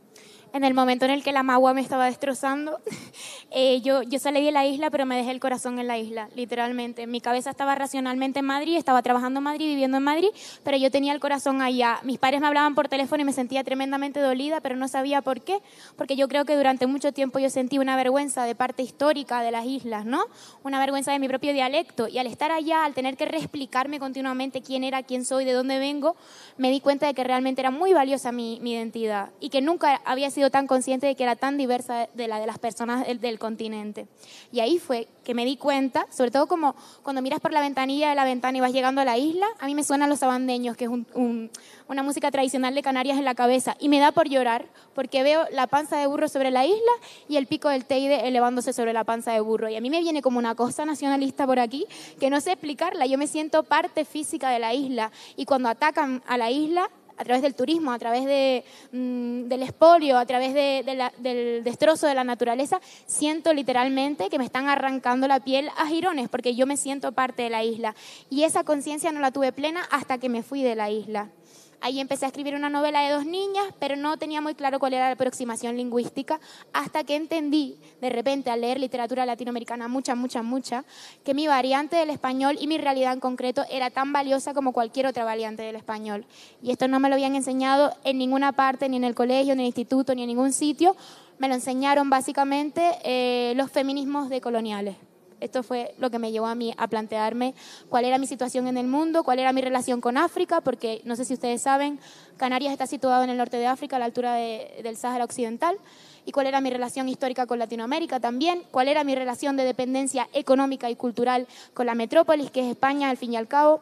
En 0.54 0.64
el 0.64 0.74
momento 0.74 1.06
en 1.06 1.12
el 1.12 1.24
que 1.24 1.32
la 1.32 1.44
magua 1.44 1.74
me 1.74 1.82
estaba 1.82 2.06
destrozando, 2.06 2.80
eh, 3.52 3.82
yo, 3.82 4.04
yo 4.04 4.20
salí 4.20 4.44
de 4.44 4.52
la 4.52 4.66
isla, 4.66 4.90
pero 4.90 5.06
me 5.06 5.16
dejé 5.16 5.32
el 5.32 5.40
corazón 5.40 5.80
en 5.80 5.88
la 5.88 5.98
isla, 5.98 6.30
literalmente. 6.36 7.08
Mi 7.08 7.22
cabeza 7.22 7.50
estaba 7.50 7.76
racionalmente 7.76 8.40
en 8.40 8.46
Madrid, 8.46 8.78
estaba 8.78 9.02
trabajando 9.02 9.40
en 9.40 9.44
Madrid, 9.44 9.68
viviendo 9.68 9.98
en 9.98 10.04
Madrid, 10.04 10.30
pero 10.64 10.78
yo 10.78 10.92
tenía 10.92 11.14
el 11.14 11.20
corazón 11.20 11.62
allá. 11.62 12.00
Mis 12.04 12.18
padres 12.18 12.42
me 12.42 12.48
hablaban 12.48 12.76
por 12.76 12.88
teléfono 12.88 13.22
y 13.22 13.26
me 13.26 13.34
sentía 13.34 13.64
tremendamente 13.64 14.20
dolida, 14.20 14.62
pero 14.62 14.76
no 14.76 14.88
sabía 14.88 15.22
por 15.22 15.42
qué, 15.42 15.60
porque 15.96 16.16
yo 16.16 16.28
creo 16.28 16.46
que 16.46 16.56
durante 16.56 16.88
mucho 16.88 17.12
tiempo 17.12 17.40
yo 17.40 17.50
sentí 17.50 17.80
una 17.80 17.96
vergüenza 17.96 18.44
de 18.44 18.56
parte 18.56 18.84
histórica 18.84 19.42
de 19.42 19.52
las 19.52 19.66
islas, 19.66 20.06
¿no? 20.06 20.24
Una 20.64 20.80
vergüenza 20.80 21.12
de 21.12 21.20
mi 21.20 21.28
propio 21.28 21.54
dialecto. 21.54 22.08
Y 22.08 22.18
al 22.18 22.28
estar 22.28 22.52
allá, 22.52 22.86
al 22.86 22.94
tener 22.94 23.18
que 23.18 23.26
reexplicarme 23.26 24.00
continuamente 24.00 24.62
quién 24.62 24.84
era, 24.84 25.04
quién 25.04 25.26
soy, 25.26 25.46
de 25.46 25.54
dónde 25.54 25.80
vengo, 25.80 26.16
me 26.58 26.72
di 26.72 26.80
cuenta 26.80 27.08
de 27.08 27.14
que 27.14 27.24
realmente 27.24 27.62
era 27.62 27.72
muy 27.72 27.94
valiosa 27.94 28.32
mi, 28.32 28.60
mi 28.62 28.74
identidad 28.74 29.30
y 29.40 29.50
que 29.50 29.62
nunca 29.62 30.02
había 30.06 30.30
sido 30.38 30.52
tan 30.52 30.68
consciente 30.68 31.08
de 31.08 31.16
que 31.16 31.24
era 31.24 31.36
tan 31.36 31.58
diversa 31.58 32.10
de 32.14 32.28
la 32.28 32.40
de 32.40 32.46
las 32.46 32.60
personas 32.60 33.08
del, 33.08 33.40
continente. 33.40 34.06
Y 34.52 34.60
ahí 34.60 34.78
fue 34.78 35.08
que 35.24 35.34
me 35.34 35.46
di 35.46 35.58
cuenta, 35.58 36.06
sobre 36.12 36.30
todo 36.30 36.46
como 36.46 36.76
cuando 37.02 37.24
miras 37.24 37.40
por 37.40 37.52
la 37.52 37.60
ventanilla 37.60 38.10
de 38.10 38.16
la 38.16 38.24
ventana 38.24 38.56
y 38.56 38.62
vas 38.62 38.72
llegando 38.72 39.02
a 39.02 39.06
la 39.06 39.18
isla, 39.18 39.48
a 39.60 39.66
mí 39.66 39.74
me 39.74 39.84
suenan 39.84 40.12
los 40.12 40.20
sabandeños, 40.20 40.78
que 40.78 40.86
es 40.86 40.92
una 40.92 42.04
música 42.04 42.30
tradicional 42.30 42.76
de 42.76 42.84
Canarias 42.84 43.18
en 43.18 43.26
la 43.26 43.34
cabeza, 43.34 43.76
y 43.80 43.90
me 43.90 43.98
da 43.98 44.12
por 44.12 44.30
llorar 44.30 44.68
porque 44.94 45.24
veo 45.24 45.44
la 45.52 45.66
panza 45.66 45.98
de 45.98 46.06
burro 46.06 46.28
sobre 46.28 46.52
la 46.52 46.68
isla 46.68 46.92
y 47.28 47.38
el 47.38 47.48
pico 47.48 47.70
del 47.70 47.86
Teide 47.86 48.28
elevándose 48.28 48.74
sobre 48.74 48.94
la 48.94 49.04
panza 49.04 49.32
de 49.32 49.40
burro. 49.40 49.70
Y 49.70 49.76
a 49.76 49.82
mí 49.82 49.90
me 49.90 50.02
viene 50.02 50.22
como 50.22 50.38
una 50.38 50.54
cosa 50.54 50.86
nacionalista 50.86 51.48
por 51.48 51.60
aquí 51.60 51.88
que 52.20 52.30
no 52.30 52.42
sé 52.42 52.52
explicarla. 52.52 53.08
Yo 53.08 53.18
me 53.18 53.26
siento 53.26 53.64
parte 53.64 54.06
física 54.06 54.52
de 54.52 54.60
la 54.60 54.76
isla 54.76 55.12
y 55.36 55.46
cuando 55.46 55.68
atacan 55.68 56.22
a 56.28 56.38
la 56.38 56.52
isla 56.52 56.92
a 57.18 57.24
través 57.24 57.42
del 57.42 57.56
turismo, 57.56 57.92
a 57.92 58.00
través 58.00 58.26
de, 58.26 58.64
mm, 58.92 59.48
del 59.48 59.64
espolio, 59.64 60.18
a 60.18 60.26
través 60.26 60.54
del 60.54 61.64
destrozo 61.64 62.08
de 62.08 62.14
la 62.14 62.24
naturaleza, 62.24 62.80
siento 63.06 63.54
literalmente 63.54 64.30
que 64.30 64.38
me 64.38 64.46
están 64.46 64.70
arrancando 64.70 65.28
la 65.28 65.40
piel 65.40 65.70
a 65.78 65.88
jirones, 65.88 66.30
porque 66.30 66.56
yo 66.56 66.66
me 66.66 66.78
siento 66.78 67.12
parte 67.12 67.44
de 67.44 67.50
la 67.50 67.64
isla. 67.64 67.96
Y 68.30 68.44
esa 68.44 68.64
conciencia 68.64 69.12
no 69.12 69.20
la 69.20 69.32
tuve 69.32 69.52
plena 69.52 69.82
hasta 69.92 70.18
que 70.18 70.30
me 70.30 70.44
fui 70.44 70.64
de 70.64 70.76
la 70.76 70.90
isla. 70.90 71.30
Ahí 71.80 72.00
empecé 72.00 72.26
a 72.26 72.30
escribir 72.30 72.56
una 72.56 72.70
novela 72.70 73.02
de 73.02 73.12
dos 73.12 73.26
niñas, 73.26 73.66
pero 73.80 73.96
no 73.96 74.18
tenía 74.18 74.42
muy 74.42 74.56
claro 74.56 74.80
cuál 74.80 74.94
era 74.94 75.06
la 75.06 75.14
aproximación 75.14 75.78
lingüística, 75.78 76.40
hasta 76.74 77.04
que 77.04 77.16
entendí, 77.16 77.78
de 78.02 78.10
repente, 78.10 78.50
al 78.50 78.62
leer 78.62 78.80
literatura 78.80 79.26
latinoamericana, 79.28 79.88
mucha, 79.88 80.16
mucha, 80.16 80.42
mucha, 80.42 80.86
que 81.24 81.36
mi 81.36 81.48
variante 81.48 81.96
del 81.96 82.10
español 82.10 82.58
y 82.60 82.66
mi 82.68 82.80
realidad 82.80 83.14
en 83.14 83.20
concreto 83.20 83.64
era 83.70 83.92
tan 83.92 84.12
valiosa 84.12 84.56
como 84.56 84.74
cualquier 84.74 85.06
otra 85.06 85.24
variante 85.24 85.62
del 85.62 85.76
español. 85.76 86.26
Y 86.64 86.72
esto 86.72 86.88
no 86.88 87.00
me 87.00 87.10
lo 87.10 87.16
habían 87.16 87.36
enseñado 87.36 87.96
en 88.04 88.18
ninguna 88.18 88.54
parte, 88.54 88.90
ni 88.90 88.98
en 88.98 89.04
el 89.04 89.14
colegio, 89.14 89.54
ni 89.54 89.62
en 89.62 89.66
el 89.66 89.66
instituto, 89.68 90.16
ni 90.16 90.24
en 90.24 90.30
ningún 90.30 90.54
sitio. 90.54 90.96
Me 91.38 91.48
lo 91.48 91.54
enseñaron 91.54 92.10
básicamente 92.10 92.98
eh, 93.04 93.54
los 93.56 93.70
feminismos 93.70 94.30
decoloniales. 94.30 94.96
Esto 95.40 95.62
fue 95.62 95.94
lo 96.00 96.10
que 96.10 96.18
me 96.18 96.32
llevó 96.32 96.48
a 96.48 96.56
mí 96.56 96.74
a 96.78 96.88
plantearme 96.88 97.54
cuál 97.90 98.06
era 98.06 98.18
mi 98.18 98.26
situación 98.26 98.68
en 98.68 98.78
el 98.78 98.88
mundo, 98.88 99.24
cuál 99.24 99.40
era 99.40 99.54
mi 99.54 99.62
relación 99.62 100.02
con 100.02 100.18
África, 100.18 100.62
porque 100.62 101.02
no 101.06 101.16
sé 101.16 101.26
si 101.26 101.34
ustedes 101.34 101.62
saben, 101.62 102.00
Canarias 102.38 102.72
está 102.72 102.88
situado 102.88 103.24
en 103.24 103.30
el 103.30 103.38
norte 103.38 103.58
de 103.58 103.68
África, 103.68 103.98
a 103.98 104.00
la 104.00 104.06
altura 104.06 104.34
del 104.34 104.98
Sáhara 104.98 105.24
Occidental, 105.24 105.78
y 106.26 106.32
cuál 106.32 106.48
era 106.48 106.60
mi 106.60 106.70
relación 106.70 107.08
histórica 107.08 107.46
con 107.46 107.60
Latinoamérica 107.60 108.20
también, 108.20 108.64
cuál 108.72 108.88
era 108.88 109.04
mi 109.04 109.16
relación 109.16 109.56
de 109.58 109.64
dependencia 109.64 110.28
económica 110.34 110.90
y 110.90 110.96
cultural 110.96 111.48
con 111.74 111.86
la 111.86 111.96
metrópolis, 111.96 112.52
que 112.52 112.62
es 112.62 112.68
España, 112.68 113.10
al 113.10 113.18
fin 113.18 113.34
y 113.34 113.38
al 113.38 113.48
cabo. 113.48 113.82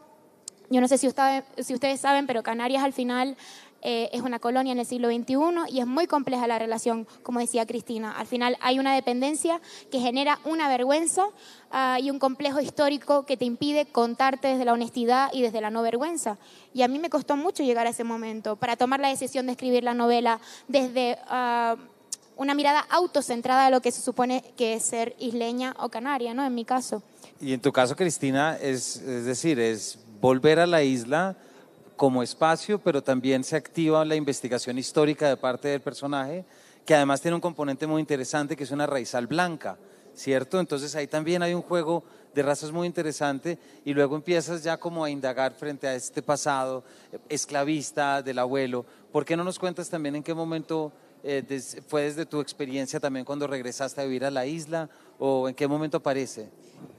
Yo 0.70 0.82
no 0.82 0.88
sé 0.88 0.98
si 0.98 1.08
ustedes 1.08 2.00
saben, 2.00 2.28
pero 2.28 2.42
Canarias 2.42 2.84
al 2.84 2.92
final 2.92 3.38
eh, 3.88 4.10
es 4.14 4.24
una 4.24 4.40
colonia 4.40 4.72
en 4.72 4.80
el 4.80 4.86
siglo 4.88 5.10
XXI 5.10 5.72
y 5.72 5.80
es 5.80 5.86
muy 5.86 6.08
compleja 6.08 6.48
la 6.48 6.58
relación, 6.58 7.08
como 7.22 7.40
decía 7.40 7.68
Cristina. 7.68 8.18
Al 8.18 8.26
final 8.26 8.58
hay 8.60 8.80
una 8.80 8.96
dependencia 8.96 9.62
que 9.92 10.00
genera 10.00 10.40
una 10.44 10.68
vergüenza 10.68 11.28
ah, 11.70 12.00
y 12.02 12.10
un 12.10 12.18
complejo 12.18 12.60
histórico 12.60 13.28
que 13.28 13.38
te 13.38 13.46
impide 13.46 13.86
contarte 13.86 14.48
desde 14.48 14.66
la 14.66 14.74
honestidad 14.74 15.30
y 15.32 15.44
desde 15.44 15.62
la 15.62 15.70
no 15.70 15.84
vergüenza. 15.84 16.40
Y 16.74 16.82
a 16.82 16.88
mí 16.88 16.98
me 16.98 17.12
costó 17.12 17.38
mucho 17.38 17.62
llegar 17.62 17.86
a 17.86 17.92
ese 17.92 18.04
momento 18.04 18.56
para 18.56 18.76
tomar 18.76 19.00
la 19.00 19.10
decisión 19.10 19.46
de 19.46 19.52
escribir 19.52 19.84
la 19.84 19.94
novela 19.94 20.40
desde... 20.68 21.20
Ah, 21.28 21.76
una 22.38 22.54
mirada 22.54 22.86
autocentrada 22.90 23.64
de 23.64 23.72
lo 23.72 23.82
que 23.82 23.94
se 23.94 24.02
supone 24.02 24.44
que 24.58 24.74
es 24.74 24.84
ser 24.84 25.16
isleña 25.20 25.74
o 25.80 25.88
canaria, 25.88 26.34
¿no? 26.34 26.46
En 26.46 26.54
mi 26.54 26.66
caso. 26.66 27.02
Y 27.40 27.54
en 27.54 27.62
tu 27.62 27.72
caso, 27.72 27.96
Cristina, 27.96 28.58
es, 28.58 28.98
es 28.98 29.24
decir, 29.24 29.58
es 29.58 30.00
volver 30.20 30.60
a 30.60 30.68
la 30.68 30.84
isla 30.84 31.38
como 31.96 32.24
espacio, 32.24 32.80
pero 32.80 33.02
también 33.02 33.44
se 33.44 33.56
activa 33.56 34.06
la 34.06 34.16
investigación 34.16 34.78
histórica 34.78 35.30
de 35.30 35.38
parte 35.38 35.70
del 35.70 35.82
personaje, 35.82 36.46
que 36.86 36.96
además 36.96 37.22
tiene 37.22 37.36
un 37.36 37.42
componente 37.42 37.88
muy 37.88 38.00
interesante, 38.00 38.56
que 38.56 38.64
es 38.64 38.72
una 38.72 38.86
raizal 38.86 39.28
blanca, 39.28 39.78
¿cierto? 40.14 40.60
Entonces 40.60 40.96
ahí 40.96 41.08
también 41.08 41.42
hay 41.42 41.54
un 41.54 41.62
juego 41.62 42.04
de 42.34 42.44
razas 42.44 42.72
muy 42.72 42.86
interesante 42.86 43.58
y 43.86 43.94
luego 43.94 44.16
empiezas 44.16 44.62
ya 44.62 44.78
como 44.78 45.04
a 45.04 45.10
indagar 45.10 45.54
frente 45.54 45.88
a 45.88 45.96
este 45.96 46.22
pasado 46.22 46.84
esclavista 47.30 48.22
del 48.22 48.40
abuelo. 48.40 48.86
¿Por 49.12 49.24
qué 49.24 49.38
no 49.38 49.44
nos 49.44 49.58
cuentas 49.58 49.90
también 49.90 50.18
en 50.18 50.24
qué 50.24 50.34
momento 50.34 50.92
eh, 51.24 51.44
fue 51.88 52.04
desde 52.04 52.26
tu 52.26 52.42
experiencia 52.42 53.00
también 53.00 53.26
cuando 53.26 53.48
regresaste 53.48 54.02
a 54.02 54.04
vivir 54.04 54.26
a 54.26 54.32
la 54.32 54.46
isla 54.46 54.90
o 55.20 55.48
en 55.50 55.56
qué 55.56 55.68
momento 55.68 55.98
aparece? 55.98 56.50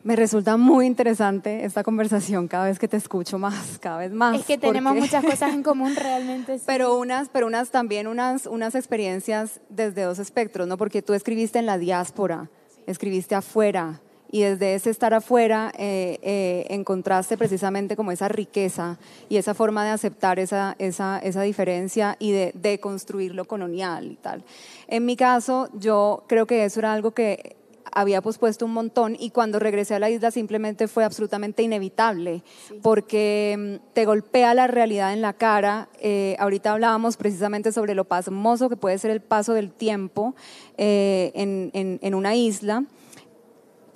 Me 0.03 0.15
resulta 0.15 0.57
muy 0.57 0.87
interesante 0.87 1.65
esta 1.65 1.83
conversación 1.83 2.47
cada 2.47 2.67
vez 2.67 2.79
que 2.79 2.89
te 2.89 2.97
escucho 2.97 3.39
más, 3.39 3.79
cada 3.79 3.99
vez 3.99 4.13
más. 4.13 4.39
Es 4.39 4.47
que 4.47 4.57
tenemos 4.57 4.95
muchas 4.95 5.25
cosas 5.25 5.53
en 5.53 5.63
común 5.63 5.97
realmente. 6.01 6.61
Pero 6.65 6.97
unas, 6.97 7.29
pero 7.29 7.47
unas 7.47 7.71
también 7.71 8.07
unas, 8.07 8.47
unas 8.47 8.75
experiencias 8.75 9.61
desde 9.69 10.03
dos 10.03 10.19
espectros, 10.19 10.69
¿no? 10.69 10.77
Porque 10.77 11.03
tú 11.03 11.13
escribiste 11.13 11.59
en 11.59 11.67
la 11.67 11.77
diáspora, 11.77 12.51
escribiste 12.87 13.35
afuera, 13.35 14.01
y 14.31 14.43
desde 14.43 14.75
ese 14.75 14.91
estar 14.91 15.15
afuera 15.15 15.73
eh, 15.79 16.19
eh, 16.23 16.67
encontraste 16.71 17.37
precisamente 17.37 17.97
como 17.97 18.13
esa 18.13 18.29
riqueza 18.29 18.99
y 19.29 19.37
esa 19.37 19.55
forma 19.55 19.85
de 19.85 19.91
aceptar 19.91 20.39
esa, 20.39 20.75
esa, 20.79 21.19
esa 21.19 21.43
diferencia 21.43 22.17
y 22.19 22.33
de, 22.33 22.53
de, 22.55 22.81
construir 22.81 23.35
lo 23.35 23.45
colonial 23.45 24.13
y 24.13 24.17
tal. 24.17 24.45
En 24.89 25.05
mi 25.05 25.17
caso, 25.17 25.69
yo 25.75 26.25
creo 26.27 26.47
que 26.47 26.65
eso 26.65 26.81
era 26.81 26.93
algo 26.93 27.13
que 27.13 27.57
había 27.97 28.23
pospuesto 28.23 28.65
un 28.65 28.73
montón 28.73 29.17
y 29.19 29.31
cuando 29.31 29.59
regresé 29.59 29.95
a 29.95 29.99
la 29.99 30.11
isla 30.11 30.31
simplemente 30.31 30.87
fue 30.87 31.05
absolutamente 31.05 31.63
inevitable 31.63 32.45
porque 32.83 33.81
mm, 33.81 33.93
te 33.95 34.05
golpea 34.05 34.55
la 34.55 34.67
realidad 34.67 35.13
en 35.13 35.23
la 35.23 35.33
cara. 35.33 35.89
Eh, 36.01 36.37
ahorita 36.39 36.73
hablábamos 36.73 37.17
precisamente 37.17 37.73
sobre 37.73 37.95
lo 37.95 38.05
pasmoso 38.05 38.69
que 38.69 38.77
puede 38.77 38.99
ser 38.99 39.11
el 39.11 39.21
paso 39.21 39.55
del 39.55 39.73
tiempo 39.73 40.35
en, 40.77 41.71
en, 41.73 41.99
en 42.03 42.15
una 42.15 42.35
isla 42.35 42.85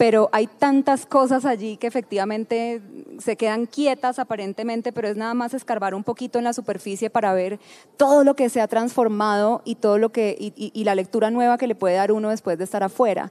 pero 0.01 0.31
hay 0.33 0.47
tantas 0.47 1.05
cosas 1.05 1.45
allí 1.45 1.77
que 1.77 1.87
efectivamente 1.87 2.81
se 3.19 3.37
quedan 3.37 3.67
quietas 3.67 4.19
aparentemente, 4.19 4.95
pero 4.95 5.09
es 5.09 5.17
nada 5.19 5.35
más 5.35 5.53
escarbar 5.53 5.95
un 5.95 6.05
poquito 6.05 6.39
en 6.39 6.45
la 6.45 6.55
superficie 6.55 7.11
para 7.11 7.35
ver 7.35 7.61
todo 7.99 8.25
lo 8.25 8.35
que 8.35 8.49
se 8.49 8.63
ha 8.63 8.67
transformado 8.67 9.61
y 9.67 9.75
todo 9.75 9.99
lo 9.99 10.11
que 10.11 10.35
y, 10.39 10.85
la 10.85 10.95
lectura 10.95 11.31
nueva 11.31 11.59
que 11.59 11.67
le 11.67 11.75
puede 11.75 11.97
dar 11.97 12.13
uno 12.13 12.31
después 12.31 12.57
de 12.57 12.65
estar 12.65 12.83
afuera. 12.83 13.31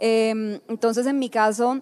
Em, 0.00 0.60
entonces, 0.68 1.06
en 1.06 1.18
mi 1.18 1.28
caso, 1.28 1.80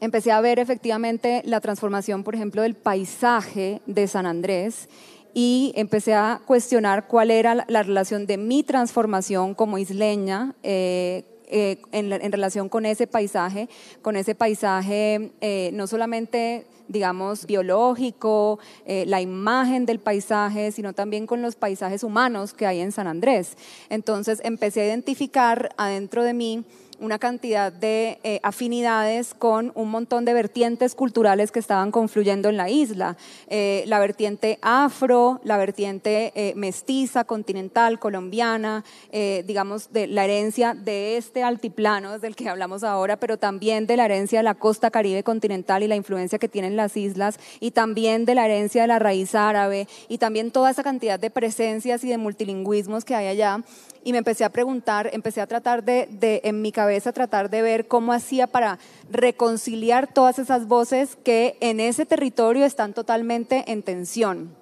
empecé 0.00 0.32
a 0.32 0.40
ver 0.40 0.58
efectivamente 0.58 1.42
la 1.44 1.60
transformación, 1.60 2.24
por 2.24 2.34
ejemplo, 2.34 2.62
del 2.62 2.74
paisaje 2.74 3.80
de 3.86 4.06
San 4.08 4.26
Andrés 4.26 4.88
y 5.34 5.72
empecé 5.76 6.14
a 6.14 6.40
cuestionar 6.46 7.06
cuál 7.06 7.30
era 7.30 7.64
la 7.68 7.82
relación 7.82 8.26
de 8.26 8.38
mi 8.38 8.62
transformación 8.62 9.54
como 9.54 9.78
isleña 9.78 10.54
eh, 10.62 11.24
eh, 11.50 11.80
en, 11.92 12.32
relación 12.32 12.68
con 12.68 12.84
ese 12.84 13.06
paisaje, 13.06 13.68
con 14.02 14.16
ese 14.16 14.34
paisaje 14.34 15.32
eh, 15.40 15.70
no 15.72 15.86
solamente 15.86 16.66
digamos, 16.88 17.46
biológico, 17.46 18.58
eh, 18.86 19.04
la 19.06 19.20
imagen 19.20 19.86
del 19.86 19.98
paisaje, 19.98 20.72
sino 20.72 20.94
también 20.94 21.26
con 21.26 21.42
los 21.42 21.54
paisajes 21.54 22.02
humanos 22.02 22.54
que 22.54 22.66
hay 22.66 22.80
en 22.80 22.92
San 22.92 23.06
Andrés. 23.06 23.56
Entonces 23.90 24.40
empecé 24.42 24.80
a 24.80 24.86
identificar 24.86 25.68
adentro 25.76 26.24
de 26.24 26.34
mí 26.34 26.64
una 27.00 27.18
cantidad 27.18 27.72
de 27.72 28.18
eh, 28.22 28.40
afinidades 28.42 29.34
con 29.34 29.72
un 29.74 29.90
montón 29.90 30.24
de 30.24 30.34
vertientes 30.34 30.94
culturales 30.94 31.52
que 31.52 31.58
estaban 31.58 31.90
confluyendo 31.90 32.48
en 32.48 32.56
la 32.56 32.70
isla. 32.70 33.16
Eh, 33.48 33.84
la 33.86 33.98
vertiente 33.98 34.58
afro, 34.62 35.40
la 35.44 35.56
vertiente 35.56 36.32
eh, 36.34 36.52
mestiza, 36.56 37.24
continental, 37.24 37.98
colombiana, 37.98 38.84
digamos, 39.10 39.92
de 39.92 40.06
la 40.06 40.24
herencia 40.24 40.74
de 40.74 41.16
este 41.16 41.42
altiplano 41.42 42.18
del 42.18 42.36
que 42.36 42.48
hablamos 42.48 42.84
ahora, 42.84 43.16
pero 43.18 43.38
también 43.38 43.86
de 43.86 43.96
la 43.96 44.04
herencia 44.04 44.40
de 44.40 44.42
la 44.42 44.54
costa 44.54 44.90
caribe 44.90 45.22
continental 45.22 45.82
y 45.82 45.88
la 45.88 45.96
influencia 45.96 46.38
que 46.38 46.48
tienen 46.48 46.76
las 46.76 46.96
islas, 46.96 47.38
y 47.60 47.70
también 47.72 48.24
de 48.24 48.34
la 48.34 48.44
herencia 48.44 48.82
de 48.82 48.88
la 48.88 48.98
raíz 48.98 49.34
árabe, 49.34 49.88
y 50.08 50.18
también 50.18 50.50
toda 50.50 50.70
esa 50.70 50.82
cantidad 50.82 51.18
de 51.18 51.30
presencias 51.30 52.04
y 52.04 52.08
de 52.08 52.18
multilingüismos 52.18 53.04
que 53.04 53.14
hay 53.14 53.26
allá 53.26 53.62
y 54.04 54.12
me 54.12 54.18
empecé 54.18 54.44
a 54.44 54.50
preguntar, 54.50 55.10
empecé 55.12 55.40
a 55.40 55.46
tratar 55.46 55.84
de, 55.84 56.08
de, 56.10 56.40
en 56.44 56.62
mi 56.62 56.72
cabeza, 56.72 57.12
tratar 57.12 57.50
de 57.50 57.62
ver 57.62 57.88
cómo 57.88 58.12
hacía 58.12 58.46
para 58.46 58.78
reconciliar 59.10 60.12
todas 60.12 60.38
esas 60.38 60.66
voces 60.66 61.16
que 61.24 61.56
en 61.60 61.80
ese 61.80 62.06
territorio 62.06 62.64
están 62.64 62.92
totalmente 62.92 63.64
en 63.70 63.82
tensión. 63.82 64.57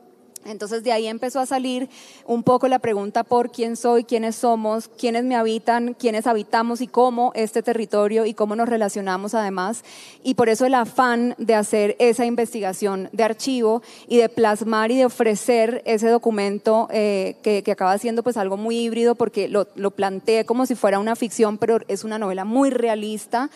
Entonces 0.47 0.83
de 0.83 0.93
ahí 0.93 1.07
empezó 1.07 1.41
a 1.41 1.47
salir 1.47 1.89
un 2.27 2.43
poco 2.43 2.69
la 2.69 2.79
pregunta 2.79 3.25
por 3.25 3.51
quién 3.51 3.77
soy, 3.77 4.05
quiénes 4.05 4.37
somos, 4.37 4.89
quiénes 4.89 5.25
me 5.25 5.37
habitan, 5.37 5.95
quiénes 5.95 6.27
habitamos 6.27 6.81
y 6.81 6.87
cómo 6.87 7.33
este 7.35 7.63
territorio 7.63 8.27
y 8.27 8.35
cómo 8.35 8.57
nos 8.57 8.69
relacionamos 8.69 9.35
además. 9.35 9.83
Y 10.23 10.35
por 10.35 10.49
eso 10.49 10.67
el 10.67 10.75
afán 10.75 11.35
de 11.39 11.55
hacer 11.55 11.97
esa 11.99 12.25
investigación 12.25 13.09
de 13.13 13.25
archivo 13.25 13.83
y 14.09 14.19
de 14.19 14.29
plasmar 14.29 14.91
y 14.91 14.97
de 14.97 15.07
ofrecer 15.07 15.83
ese 15.85 16.09
documento 16.09 16.89
eh, 16.91 17.37
que, 17.43 17.65
acaba 17.71 17.99
siendo 17.99 18.23
pues 18.23 18.37
algo 18.37 18.57
muy 18.57 18.79
híbrido 18.79 19.17
porque 19.17 19.49
lo, 19.49 19.67
lo, 19.75 19.91
planteé 19.91 20.47
como 20.47 20.65
si 20.65 20.75
fuera 20.75 20.99
una 20.99 21.15
ficción, 21.17 21.59
pero 21.59 21.81
es 21.89 22.05
una 22.05 22.19
novela 22.19 22.45
muy 22.45 22.71
realista 22.71 23.51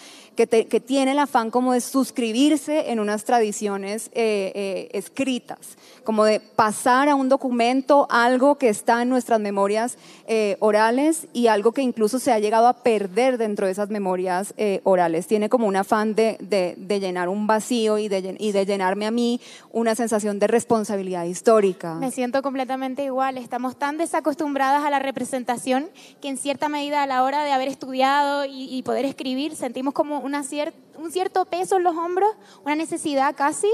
que, 0.48 0.80
tiene 0.80 1.12
el 1.12 1.18
afán 1.18 1.50
como 1.50 1.72
de 1.72 1.80
suscribirse 1.80 2.90
en 2.90 3.00
unas 3.00 3.24
tradiciones 3.24 4.06
eh, 4.14 4.52
eh, 4.54 4.88
escritas, 4.92 5.58
como 6.04 6.24
de 6.24 6.40
pasar 6.40 6.79
a 6.86 7.14
un 7.14 7.28
documento 7.28 8.06
algo 8.10 8.56
que 8.56 8.68
está 8.68 9.02
en 9.02 9.10
nuestras 9.10 9.38
memorias 9.38 9.98
eh, 10.26 10.56
orales 10.60 11.26
y 11.32 11.48
algo 11.48 11.72
que 11.72 11.82
incluso 11.82 12.18
se 12.18 12.32
ha 12.32 12.38
llegado 12.38 12.68
a 12.68 12.72
perder 12.72 13.36
dentro 13.36 13.66
de 13.66 13.72
esas 13.72 13.90
memorias 13.90 14.54
eh, 14.56 14.80
orales. 14.84 15.26
Tiene 15.26 15.48
como 15.48 15.66
un 15.66 15.76
afán 15.76 16.14
de, 16.14 16.38
de, 16.40 17.00
llenar 17.00 17.28
un 17.28 17.46
vacío 17.46 17.98
y 17.98 18.08
de, 18.08 18.64
llenarme 18.64 19.06
a 19.06 19.10
mí 19.10 19.40
una 19.72 19.94
sensación 19.94 20.38
de 20.38 20.46
responsabilidad 20.46 21.24
histórica. 21.24 21.94
Me 21.94 22.10
siento 22.10 22.42
completamente 22.42 23.04
igual. 23.04 23.36
Estamos 23.36 23.76
tan 23.76 23.98
desacostumbradas 23.98 24.84
a 24.84 24.90
la 24.90 24.98
representación 24.98 25.88
que 26.20 26.28
en 26.28 26.36
cierta 26.36 26.68
medida 26.68 27.02
a 27.02 27.06
la 27.06 27.22
hora 27.22 27.44
de 27.44 27.52
haber 27.52 27.68
estudiado 27.68 28.44
y, 28.46 28.80
poder 28.80 29.04
escribir 29.04 29.54
sentimos 29.56 29.92
como 29.92 30.20
una 30.20 30.42
cierta 30.42 30.76
un 31.00 31.10
cierto 31.10 31.44
peso 31.46 31.76
en 31.76 31.84
los 31.84 31.96
hombros, 31.96 32.28
una 32.64 32.74
necesidad 32.74 33.34
casi 33.34 33.68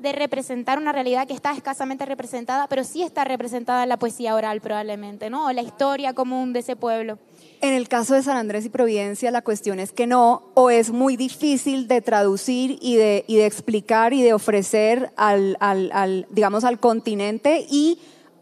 de 0.00 0.12
representar 0.12 0.78
una 0.78 0.92
realidad 0.92 1.26
que 1.26 1.34
está 1.34 1.52
escasamente 1.52 2.06
representada, 2.06 2.66
pero 2.68 2.84
sí 2.84 3.02
está 3.02 3.24
representada 3.24 3.82
en 3.82 3.88
la 3.88 3.98
poesía 3.98 4.34
oral 4.34 4.60
probablemente, 4.60 5.30
¿no? 5.30 5.46
O 5.46 5.52
la 5.52 5.62
historia 5.62 6.14
común 6.14 6.52
de 6.52 6.60
ese 6.60 6.76
pueblo. 6.76 7.18
En 7.60 7.74
el 7.74 7.88
caso 7.88 8.14
de 8.14 8.22
San 8.22 8.38
Andrés 8.38 8.64
y 8.64 8.70
Providencia, 8.70 9.30
la 9.30 9.42
cuestión 9.42 9.80
es 9.80 9.92
que 9.92 10.06
no, 10.06 10.50
o 10.54 10.70
es 10.70 10.90
muy 10.90 11.16
difícil 11.16 11.88
de 11.88 12.00
traducir 12.00 12.78
y 12.80 12.96
de, 12.96 13.24
y 13.26 13.36
de 13.36 13.46
explicar 13.46 14.14
y 14.14 14.22
de 14.22 14.32
ofrecer 14.32 15.12
al, 15.16 15.56
al, 15.60 15.90
al 15.92 16.26
digamos, 16.30 16.64
al 16.64 16.80
continente 16.80 17.66
y 17.68 17.98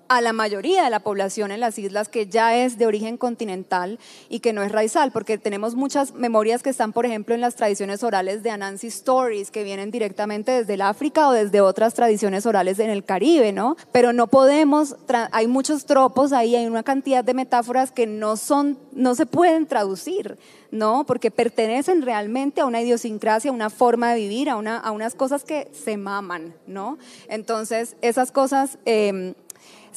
a 0.08 0.20
la 0.20 0.32
mayoría 0.32 0.84
de 0.84 0.90
la 0.90 1.00
población 1.00 1.50
en 1.50 1.60
las 1.60 1.78
islas 1.78 2.08
que 2.08 2.26
ya 2.26 2.56
es 2.56 2.78
de 2.78 2.86
origen 2.86 3.16
continental 3.16 3.98
y 4.28 4.40
que 4.40 4.52
no 4.52 4.62
es 4.62 4.72
raizal, 4.72 5.12
porque 5.12 5.38
tenemos 5.38 5.74
muchas 5.74 6.14
memorias 6.14 6.62
que 6.62 6.70
están, 6.70 6.92
por 6.92 7.06
ejemplo, 7.06 7.34
en 7.34 7.40
las 7.40 7.56
tradiciones 7.56 8.02
orales 8.02 8.42
de 8.42 8.50
Anansi 8.50 8.88
Stories, 8.88 9.50
que 9.50 9.64
vienen 9.64 9.90
directamente 9.90 10.52
desde 10.52 10.74
el 10.74 10.82
África 10.82 11.28
o 11.28 11.32
desde 11.32 11.60
otras 11.60 11.94
tradiciones 11.94 12.46
orales 12.46 12.78
en 12.78 12.90
el 12.90 13.04
Caribe, 13.04 13.52
¿no? 13.52 13.76
Pero 13.92 14.12
no 14.12 14.26
podemos, 14.26 14.96
hay 15.32 15.46
muchos 15.46 15.84
tropos 15.84 16.32
ahí, 16.32 16.56
hay 16.56 16.66
una 16.66 16.82
cantidad 16.82 17.22
de 17.22 17.34
metáforas 17.34 17.92
que 17.92 18.06
no 18.06 18.36
son, 18.36 18.78
no 18.92 19.14
se 19.14 19.26
pueden 19.26 19.66
traducir, 19.66 20.38
¿no? 20.70 21.04
Porque 21.06 21.30
pertenecen 21.30 22.02
realmente 22.02 22.60
a 22.60 22.66
una 22.66 22.80
idiosincrasia, 22.80 23.50
a 23.50 23.54
una 23.54 23.70
forma 23.70 24.12
de 24.12 24.20
vivir, 24.20 24.48
a, 24.48 24.56
una, 24.56 24.78
a 24.78 24.90
unas 24.90 25.14
cosas 25.14 25.44
que 25.44 25.68
se 25.72 25.96
maman, 25.96 26.54
¿no? 26.66 26.98
Entonces, 27.28 27.96
esas 28.00 28.32
cosas... 28.32 28.78
Eh, 28.86 29.34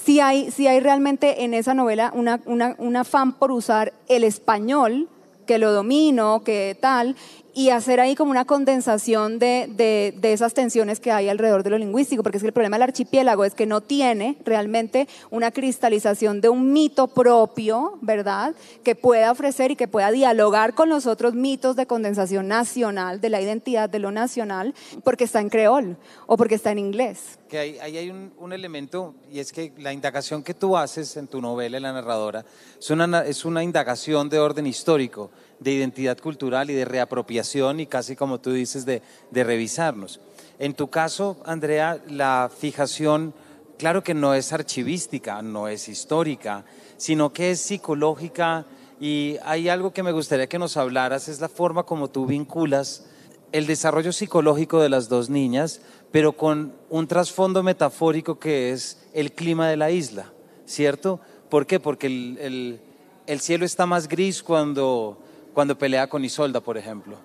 si 0.03 0.19
hay, 0.19 0.49
hay 0.67 0.79
realmente 0.79 1.43
en 1.43 1.53
esa 1.53 1.73
novela 1.73 2.11
una, 2.15 2.41
un 2.45 2.95
afán 2.95 3.33
por 3.33 3.51
usar 3.51 3.93
el 4.07 4.23
español, 4.23 5.07
que 5.45 5.57
lo 5.57 5.71
domino, 5.73 6.43
que 6.43 6.77
tal, 6.79 7.15
y 7.53 7.69
hacer 7.69 7.99
ahí 7.99 8.15
como 8.15 8.31
una 8.31 8.45
condensación 8.45 9.37
de, 9.37 9.67
de, 9.69 10.13
de, 10.17 10.33
esas 10.33 10.53
tensiones 10.53 10.99
que 10.99 11.11
hay 11.11 11.27
alrededor 11.27 11.63
de 11.63 11.69
lo 11.69 11.77
lingüístico, 11.77 12.23
porque 12.23 12.37
es 12.37 12.43
que 12.43 12.47
el 12.47 12.53
problema 12.53 12.77
del 12.77 12.83
archipiélago 12.83 13.43
es 13.43 13.53
que 13.53 13.65
no 13.65 13.81
tiene 13.81 14.37
realmente 14.45 15.07
una 15.29 15.51
cristalización 15.51 16.39
de 16.39 16.49
un 16.49 16.71
mito 16.71 17.07
propio, 17.07 17.97
¿verdad? 18.01 18.55
Que 18.83 18.95
pueda 18.95 19.31
ofrecer 19.31 19.71
y 19.71 19.75
que 19.75 19.87
pueda 19.87 20.11
dialogar 20.11 20.73
con 20.73 20.89
los 20.89 21.07
otros 21.07 21.33
mitos 21.33 21.75
de 21.75 21.85
condensación 21.87 22.47
nacional, 22.47 23.19
de 23.19 23.29
la 23.29 23.41
identidad 23.41 23.89
de 23.89 23.99
lo 23.99 24.11
nacional, 24.11 24.73
porque 25.03 25.25
está 25.25 25.41
en 25.41 25.49
creol 25.49 25.97
o 26.27 26.37
porque 26.37 26.55
está 26.55 26.71
en 26.71 26.79
inglés. 26.79 27.37
Que 27.49 27.59
ahí, 27.59 27.79
hay 27.79 28.09
un, 28.09 28.53
elemento, 28.53 29.13
y 29.29 29.39
es 29.39 29.51
que 29.51 29.73
la 29.77 29.91
indagación 29.91 30.41
que 30.41 30.53
tú 30.53 30.77
haces 30.77 31.17
en 31.17 31.27
tu 31.27 31.41
novela, 31.41 31.81
La 31.81 31.91
narradora, 31.91 32.45
es 32.79 32.89
una, 32.89 33.25
es 33.25 33.43
una 33.43 33.61
indagación 33.61 34.29
de 34.29 34.39
orden 34.39 34.67
histórico 34.67 35.31
de 35.59 35.71
identidad 35.71 36.17
cultural 36.17 36.69
y 36.69 36.73
de 36.73 36.85
reapropiación 36.85 37.40
y 37.77 37.85
casi 37.85 38.15
como 38.15 38.39
tú 38.39 38.51
dices, 38.51 38.85
de, 38.85 39.01
revisarnos. 39.31 40.19
En 40.59 40.73
tu 40.73 40.89
caso, 40.89 41.37
Andrea, 41.45 41.99
la 42.07 42.49
fijación, 42.55 43.33
claro 43.77 44.03
que 44.03 44.13
no 44.13 44.33
es 44.33 44.53
archivística, 44.53 45.41
no 45.41 45.67
es 45.67 45.87
histórica, 45.87 46.65
sino 46.97 47.33
que 47.33 47.51
es 47.51 47.59
psicológica 47.59 48.65
y 48.99 49.37
hay 49.43 49.69
algo 49.69 49.91
que 49.91 50.03
me 50.03 50.11
gustaría 50.11 50.47
que 50.47 50.59
nos 50.59 50.77
hablaras, 50.77 51.27
es 51.27 51.41
la 51.41 51.49
forma 51.49 51.83
como 51.83 52.09
tú 52.09 52.25
vinculas 52.25 53.05
el 53.51 53.65
desarrollo 53.65 54.13
psicológico 54.13 54.79
de 54.79 54.89
las 54.89 55.09
dos 55.09 55.29
niñas, 55.29 55.81
pero 56.11 56.33
con 56.33 56.73
un 56.89 57.07
trasfondo 57.07 57.63
metafórico 57.63 58.39
que 58.39 58.71
es 58.71 59.03
el 59.13 59.33
clima 59.33 59.67
de 59.67 59.77
la 59.77 59.91
isla, 59.91 60.31
¿cierto? 60.65 61.19
¿Por 61.49 61.65
qué? 61.65 61.79
Porque 61.79 62.07
el, 62.07 62.37
el, 62.39 62.81
el 63.27 63.39
cielo 63.41 63.65
está 63.65 63.85
más 63.85 64.07
gris 64.07 64.41
cuando 64.41 65.17
cuando 65.53 65.77
pelea 65.77 66.07
con 66.07 66.23
Isolda, 66.23 66.61
por 66.61 66.77
ejemplo. 66.77 67.17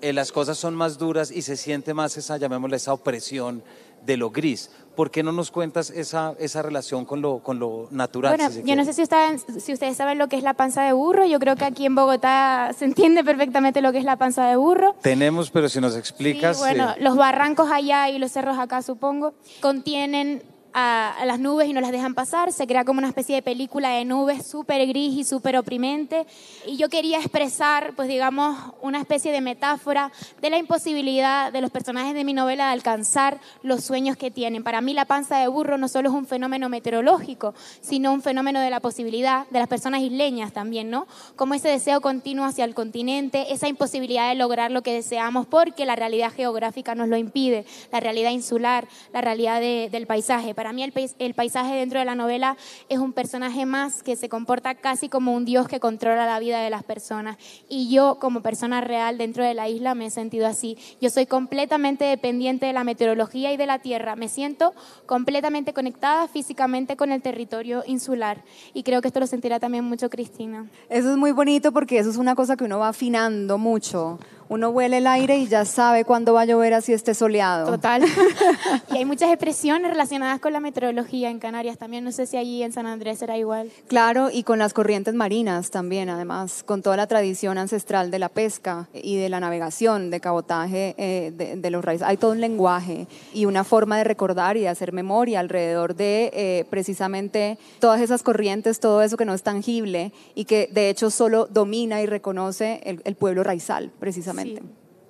Eh, 0.00 0.12
las 0.12 0.32
cosas 0.32 0.58
son 0.58 0.74
más 0.74 0.98
duras 0.98 1.30
y 1.30 1.42
se 1.42 1.56
siente 1.56 1.94
más 1.94 2.16
esa, 2.16 2.36
llamémosle, 2.36 2.76
esa 2.76 2.92
opresión 2.92 3.62
de 4.04 4.16
lo 4.16 4.30
gris. 4.30 4.70
¿Por 4.94 5.10
qué 5.10 5.22
no 5.22 5.32
nos 5.32 5.50
cuentas 5.50 5.90
esa, 5.90 6.34
esa 6.38 6.62
relación 6.62 7.04
con 7.04 7.20
lo, 7.20 7.38
con 7.38 7.58
lo 7.58 7.88
natural? 7.90 8.36
Bueno, 8.36 8.52
yo 8.64 8.76
no 8.76 8.84
sé 8.84 8.92
si 8.92 9.02
ustedes, 9.02 9.44
si 9.58 9.72
ustedes 9.72 9.96
saben 9.96 10.18
lo 10.18 10.28
que 10.28 10.36
es 10.36 10.42
la 10.42 10.54
panza 10.54 10.82
de 10.82 10.92
burro. 10.92 11.24
Yo 11.24 11.38
creo 11.38 11.56
que 11.56 11.64
aquí 11.64 11.86
en 11.86 11.94
Bogotá 11.94 12.72
se 12.76 12.84
entiende 12.84 13.22
perfectamente 13.22 13.80
lo 13.80 13.92
que 13.92 13.98
es 13.98 14.04
la 14.04 14.16
panza 14.16 14.46
de 14.48 14.56
burro. 14.56 14.94
Tenemos, 15.02 15.50
pero 15.50 15.68
si 15.68 15.80
nos 15.80 15.96
explicas... 15.96 16.56
Sí, 16.56 16.62
bueno, 16.62 16.94
los 17.00 17.16
barrancos 17.16 17.70
allá 17.70 18.08
y 18.08 18.18
los 18.18 18.32
cerros 18.32 18.58
acá, 18.58 18.82
supongo, 18.82 19.34
contienen 19.60 20.42
a, 20.78 21.24
las 21.24 21.40
nubes 21.40 21.68
y 21.68 21.72
no 21.72 21.80
las 21.80 21.90
dejan 21.90 22.14
pasar, 22.14 22.52
se 22.52 22.66
crea 22.66 22.84
como 22.84 22.98
una 22.98 23.08
especie 23.08 23.34
de 23.34 23.42
película 23.42 23.90
de 23.90 24.04
nubes 24.04 24.46
súper 24.46 24.86
gris 24.86 25.14
y 25.14 25.24
súper 25.24 25.56
oprimente. 25.56 26.26
Y 26.66 26.76
yo 26.76 26.88
quería 26.88 27.18
expresar, 27.18 27.94
pues 27.96 28.08
digamos, 28.08 28.56
una 28.80 29.00
especie 29.00 29.32
de 29.32 29.40
metáfora 29.40 30.12
de 30.40 30.50
la 30.50 30.58
imposibilidad 30.58 31.52
de 31.52 31.60
los 31.60 31.70
personajes 31.70 32.14
de 32.14 32.24
mi 32.24 32.32
novela 32.32 32.66
de 32.66 32.72
alcanzar 32.72 33.40
los 33.62 33.84
sueños 33.84 34.16
que 34.16 34.30
tienen. 34.30 34.62
Para 34.62 34.80
mí 34.80 34.94
la 34.94 35.04
panza 35.04 35.38
de 35.38 35.48
burro 35.48 35.78
no 35.78 35.88
solo 35.88 36.10
es 36.10 36.14
un 36.14 36.26
fenómeno 36.26 36.68
meteorológico, 36.68 37.54
sino 37.80 38.12
un 38.12 38.22
fenómeno 38.22 38.60
de 38.60 38.70
la 38.70 38.80
posibilidad 38.80 39.46
de 39.48 39.58
las 39.58 39.68
personas 39.68 40.02
isleñas 40.02 40.52
también, 40.52 40.90
¿no? 40.90 41.06
Como 41.36 41.54
ese 41.54 41.68
deseo 41.68 42.00
continuo 42.00 42.44
hacia 42.44 42.64
el 42.64 42.74
continente, 42.74 43.52
esa 43.52 43.68
imposibilidad 43.68 44.28
de 44.28 44.34
lograr 44.34 44.70
lo 44.70 44.82
que 44.82 44.92
deseamos 44.92 45.46
porque 45.46 45.86
la 45.86 45.96
realidad 45.96 46.32
geográfica 46.32 46.94
nos 46.94 47.08
lo 47.08 47.16
impide, 47.16 47.64
la 47.92 48.00
realidad 48.00 48.30
insular, 48.30 48.86
la 49.12 49.20
realidad 49.20 49.60
de, 49.60 49.88
del 49.90 50.06
paisaje. 50.06 50.54
Para 50.54 50.67
mí 50.72 50.82
el, 50.82 50.92
el, 51.18 51.34
paisaje 51.34 51.74
dentro 51.74 51.98
de 51.98 52.04
la 52.04 52.14
novela 52.14 52.56
es 52.88 52.98
un 52.98 53.12
personaje 53.12 53.66
más 53.66 54.02
que 54.02 54.16
se 54.16 54.28
comporta 54.28 54.74
casi 54.74 55.08
como 55.08 55.34
un 55.34 55.44
dios 55.44 55.68
que 55.68 55.80
controla 55.80 56.26
la 56.26 56.38
vida 56.38 56.60
de 56.60 56.70
las 56.70 56.84
personas. 56.84 57.36
Y 57.68 57.90
yo 57.90 58.18
como 58.20 58.40
persona 58.40 58.80
real 58.80 59.18
dentro 59.18 59.44
de 59.44 59.54
la 59.54 59.68
isla 59.68 59.94
me 59.94 60.06
he 60.06 60.10
sentido 60.10 60.46
así. 60.46 60.76
Yo 61.00 61.10
soy 61.10 61.26
completamente 61.26 62.04
dependiente 62.04 62.66
de 62.66 62.72
la 62.72 62.84
meteorología 62.84 63.52
y 63.52 63.56
de 63.56 63.66
la 63.66 63.78
tierra. 63.78 64.16
Me 64.16 64.28
siento 64.28 64.74
completamente 65.06 65.72
conectada 65.72 66.28
físicamente 66.28 66.96
con 66.96 67.12
el 67.12 67.22
territorio 67.22 67.82
insular. 67.86 68.42
Y 68.74 68.82
creo 68.82 69.00
que 69.00 69.08
esto 69.08 69.20
lo 69.20 69.26
sentirá 69.26 69.60
también 69.60 69.84
mucho 69.84 70.10
Cristina. 70.10 70.66
Eso 70.88 71.10
es 71.10 71.16
muy 71.16 71.32
bonito 71.32 71.72
porque 71.72 71.98
eso 71.98 72.10
es 72.10 72.16
una 72.16 72.34
cosa 72.34 72.56
que 72.56 72.64
uno 72.64 72.78
va 72.78 72.88
afinando 72.88 73.58
mucho 73.58 74.18
uno 74.48 74.70
huele 74.70 74.98
el 74.98 75.06
aire 75.06 75.36
y 75.36 75.46
ya 75.46 75.64
sabe 75.64 76.04
cuándo 76.04 76.32
va 76.32 76.42
a 76.42 76.44
llover 76.44 76.74
así 76.74 76.92
esté 76.92 77.14
soleado. 77.14 77.70
Total. 77.70 78.02
y 78.92 78.96
hay 78.96 79.04
muchas 79.04 79.30
expresiones 79.30 79.90
relacionadas 79.90 80.40
con 80.40 80.52
la 80.52 80.60
meteorología 80.60 81.30
en 81.30 81.38
Canarias 81.38 81.76
también. 81.76 82.04
No 82.04 82.12
sé 82.12 82.26
si 82.26 82.36
allí 82.36 82.62
en 82.62 82.72
San 82.72 82.86
Andrés 82.86 83.20
era 83.20 83.36
igual. 83.36 83.70
Claro, 83.88 84.30
y 84.32 84.44
con 84.44 84.58
las 84.58 84.72
corrientes 84.72 85.14
marinas 85.14 85.70
también, 85.70 86.08
además, 86.08 86.62
con 86.64 86.82
toda 86.82 86.96
la 86.96 87.06
tradición 87.06 87.58
ancestral 87.58 88.10
de 88.10 88.18
la 88.18 88.28
pesca 88.28 88.88
y 88.94 89.16
de 89.16 89.28
la 89.28 89.40
navegación, 89.40 90.10
de 90.10 90.20
cabotaje 90.20 90.94
eh, 90.96 91.32
de, 91.34 91.70
los 91.70 91.84
raíces. 91.84 92.06
Hay 92.06 92.16
todo 92.16 92.32
un 92.32 92.40
lenguaje 92.40 93.06
y 93.34 93.44
una 93.44 93.64
forma 93.64 93.98
de 93.98 94.04
recordar 94.04 94.56
y 94.56 94.60
de 94.60 94.68
hacer 94.68 94.94
memoria 94.94 95.40
alrededor 95.40 95.94
de 95.94 96.30
eh, 96.32 96.64
precisamente 96.70 97.58
todas 97.78 98.00
esas 98.00 98.22
corrientes, 98.22 98.80
todo 98.80 99.02
eso 99.02 99.18
que 99.18 99.26
no 99.26 99.34
es 99.34 99.42
tangible 99.42 100.12
y 100.34 100.46
que 100.46 100.70
de 100.72 100.88
hecho 100.88 101.10
solo 101.10 101.46
domina 101.46 102.00
y 102.00 102.06
reconoce 102.06 102.80
el, 102.84 103.02
el 103.04 103.14
pueblo 103.14 103.42
raizal, 103.42 103.90
precisamente. 104.00 104.37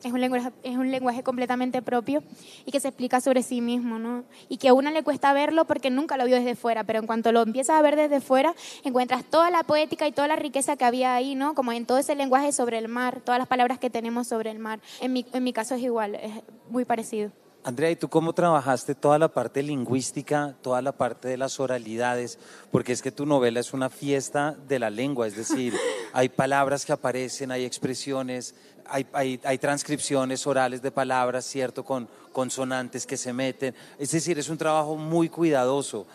Es 0.05 0.13
un, 0.13 0.21
lenguaje, 0.21 0.53
es 0.63 0.77
un 0.77 0.93
lenguaje 0.93 1.25
completamente 1.25 1.83
propio 1.83 2.23
y 2.65 2.71
que 2.71 2.79
se 2.79 2.87
explica 2.87 3.21
sobre 3.21 3.43
sí 3.43 3.61
mismo, 3.61 3.99
¿no? 3.99 4.25
Y 4.49 4.59
que 4.59 4.69
a 4.69 4.75
una 4.75 4.93
le 4.93 5.03
cuesta 5.03 5.33
verlo 5.33 5.65
porque 5.65 5.91
nunca 5.91 6.17
lo 6.17 6.25
vio 6.25 6.37
desde 6.37 6.55
fuera, 6.55 6.85
pero 6.85 7.01
en 7.01 7.07
cuanto 7.07 7.33
lo 7.33 7.43
empiezas 7.43 7.77
a 7.77 7.83
ver 7.83 7.97
desde 7.97 8.21
fuera, 8.21 8.55
encuentras 8.85 9.25
toda 9.25 9.51
la 9.51 9.65
poética 9.65 10.07
y 10.07 10.13
toda 10.13 10.29
la 10.29 10.37
riqueza 10.37 10.77
que 10.77 10.85
había 10.85 11.17
ahí, 11.17 11.35
¿no? 11.35 11.55
Como 11.55 11.73
en 11.73 11.85
todo 11.85 11.99
ese 11.99 12.15
lenguaje 12.15 12.53
sobre 12.53 12.79
el 12.79 12.87
mar, 12.87 13.23
todas 13.25 13.41
las 13.41 13.49
palabras 13.49 13.81
que 13.81 13.91
tenemos 13.91 14.29
sobre 14.29 14.53
el 14.53 14.61
mar. 14.61 14.79
En 15.01 15.13
mi, 15.13 15.27
en 15.33 15.43
mi 15.43 15.53
caso 15.53 15.75
es 15.75 15.83
igual, 15.83 16.15
es 16.15 16.33
muy 16.71 16.85
parecido. 16.85 17.33
Andrea, 17.65 17.91
¿y 17.91 17.97
tú 17.97 18.09
cómo 18.09 18.33
trabajaste 18.33 18.95
toda 18.95 19.19
la 19.19 19.29
parte 19.29 19.63
lingüística, 19.63 20.57
toda 20.63 20.81
la 20.81 20.93
parte 20.93 21.29
de 21.29 21.37
las 21.37 21.59
oralidades? 21.59 22.39
Porque 22.71 22.93
es 22.93 23.03
que 23.03 23.13
tu 23.13 23.27
novela 23.27 23.61
es 23.61 23.75
una 23.75 23.91
fiesta 23.91 24.57
de 24.69 24.79
la 24.79 24.91
lengua, 24.91 25.27
es 25.27 25.37
decir, 25.37 25.75
hay 26.13 26.29
palabras 26.29 26.87
que 26.87 26.93
aparecen, 26.93 27.51
hay 27.51 27.65
expresiones, 27.65 28.55
hay, 28.89 29.07
hay, 29.13 29.41
hay, 29.45 29.59
transcripciones 29.59 30.47
orales 30.47 30.83
de 30.83 30.91
palabras, 30.91 31.45
¿cierto? 31.45 31.85
Con 31.85 32.09
consonantes 32.33 33.07
que 33.07 33.17
se 33.17 33.33
meten. 33.33 33.75
Es 33.99 34.11
decir, 34.11 34.39
es 34.39 34.49
un 34.49 34.59
trabajo 34.59 34.97
muy 34.97 35.29
cuidadoso. 35.29 36.07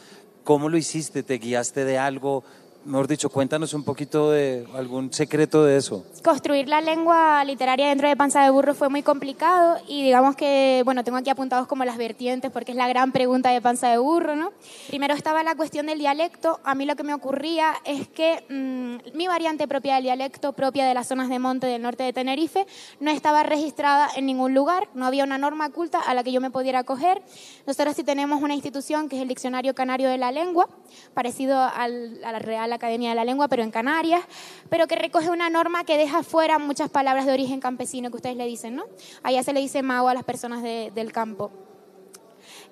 ¿Cómo 0.44 0.70
lo 0.70 0.78
hiciste? 0.78 1.24
¿Te 1.24 1.38
guiaste 1.38 1.86
de 1.86 1.98
algo? 1.98 2.44
Mejor 2.86 3.08
dicho, 3.08 3.30
cuéntanos 3.30 3.74
un 3.74 3.84
poquito 3.84 4.32
de 4.32 4.68
algún 4.76 5.12
secreto 5.14 5.64
de 5.64 5.78
eso. 5.78 6.06
Construir 6.24 6.68
la 6.68 6.82
lengua 6.82 7.44
literaria 7.44 7.88
dentro 7.88 8.08
de 8.08 8.16
Panza 8.16 8.44
de 8.44 8.50
Burro 8.50 8.74
fue 8.74 8.90
muy 8.90 9.04
complicado 9.04 9.78
y 9.88 10.04
digamos 10.04 10.36
que, 10.36 10.82
bueno, 10.86 11.04
tengo 11.04 11.18
aquí 11.18 11.30
apuntados 11.30 11.68
como 11.68 11.86
las 11.86 11.98
vertientes 11.98 12.52
porque 12.52 12.72
es 12.72 12.78
la 12.78 12.88
gran 12.88 13.12
pregunta 13.12 13.50
de 13.52 13.62
Panza 13.62 13.90
de 13.90 13.98
Burro, 13.98 14.36
¿no? 14.36 14.52
Primero 14.88 15.14
estaba 15.14 15.44
la 15.44 15.56
cuestión 15.56 15.86
del 15.86 16.00
dialecto. 16.00 16.60
A 16.64 16.76
mí 16.76 16.86
lo 16.86 16.96
que 16.96 17.04
me 17.04 17.14
ocurría 17.14 17.74
es 17.86 18.08
que 18.08 18.46
mmm, 18.50 19.16
mi 19.16 19.28
variante 19.28 19.68
propia 19.68 19.96
del 19.96 20.04
dialecto, 20.04 20.54
propia 20.54 20.86
de 20.86 20.94
las 20.94 21.08
zonas 21.08 21.30
de 21.30 21.40
monte 21.40 21.68
del 21.68 21.82
norte 21.82 22.04
de 22.04 22.14
Tenerife, 22.14 22.66
no 23.00 23.12
estaba 23.12 23.44
registrada 23.44 24.10
en 24.16 24.26
ningún 24.26 24.54
lugar, 24.54 24.90
no 24.94 25.06
había 25.06 25.24
una 25.24 25.38
norma 25.38 25.70
culta 25.70 26.00
a 26.00 26.14
la 26.14 26.24
que 26.24 26.32
yo 26.32 26.42
me 26.42 26.52
pudiera 26.52 26.80
acoger. 26.80 27.22
Nosotros 27.66 27.96
sí 27.96 28.04
tenemos 28.04 28.42
una 28.42 28.54
institución 28.54 29.10
que 29.10 29.16
es 29.16 29.22
el 29.22 29.28
Diccionario 29.28 29.74
Canario 29.74 30.10
de 30.10 30.18
la 30.18 30.32
Lengua, 30.32 30.68
parecido 31.14 31.60
al, 31.60 32.24
a 32.24 32.68
la 32.68 32.73
Real 32.74 32.78
Academia 32.78 33.10
de 33.10 33.16
la 33.16 33.26
Lengua, 33.26 33.48
pero 33.48 33.64
en 33.64 33.72
Canarias, 33.72 34.24
pero 34.70 34.88
que 34.88 34.96
recoge 34.96 35.30
una 35.30 35.50
norma 35.50 35.84
que 35.84 35.98
deja 35.98 36.24
fuera 36.24 36.60
muchas 36.60 36.90
palabras 36.90 37.26
de 37.26 37.34
origen 37.34 37.60
campesino 37.60 38.10
que 38.10 38.18
ustedes 38.18 38.38
le 38.38 38.46
dicen, 38.46 38.76
¿no? 38.76 38.86
Allá 39.22 39.44
se 39.44 39.54
le 39.54 39.60
dice 39.60 39.82
mago 39.84 40.10
a 40.10 40.14
las 40.14 40.24
personas 40.24 40.64
de, 40.64 40.92
del 40.94 41.12
campo. 41.12 41.52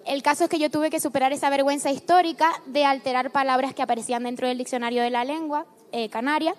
El 0.05 0.23
caso 0.23 0.45
es 0.45 0.49
que 0.49 0.59
yo 0.59 0.71
tuve 0.71 0.89
que 0.89 0.99
superar 0.99 1.31
esa 1.31 1.49
vergüenza 1.49 1.91
histórica 1.91 2.51
de 2.65 2.85
alterar 2.85 3.31
palabras 3.31 3.73
que 3.73 3.83
aparecían 3.83 4.23
dentro 4.23 4.47
del 4.47 4.57
diccionario 4.57 5.03
de 5.03 5.11
la 5.11 5.23
lengua 5.23 5.67
eh, 5.91 6.09
canaria, 6.09 6.55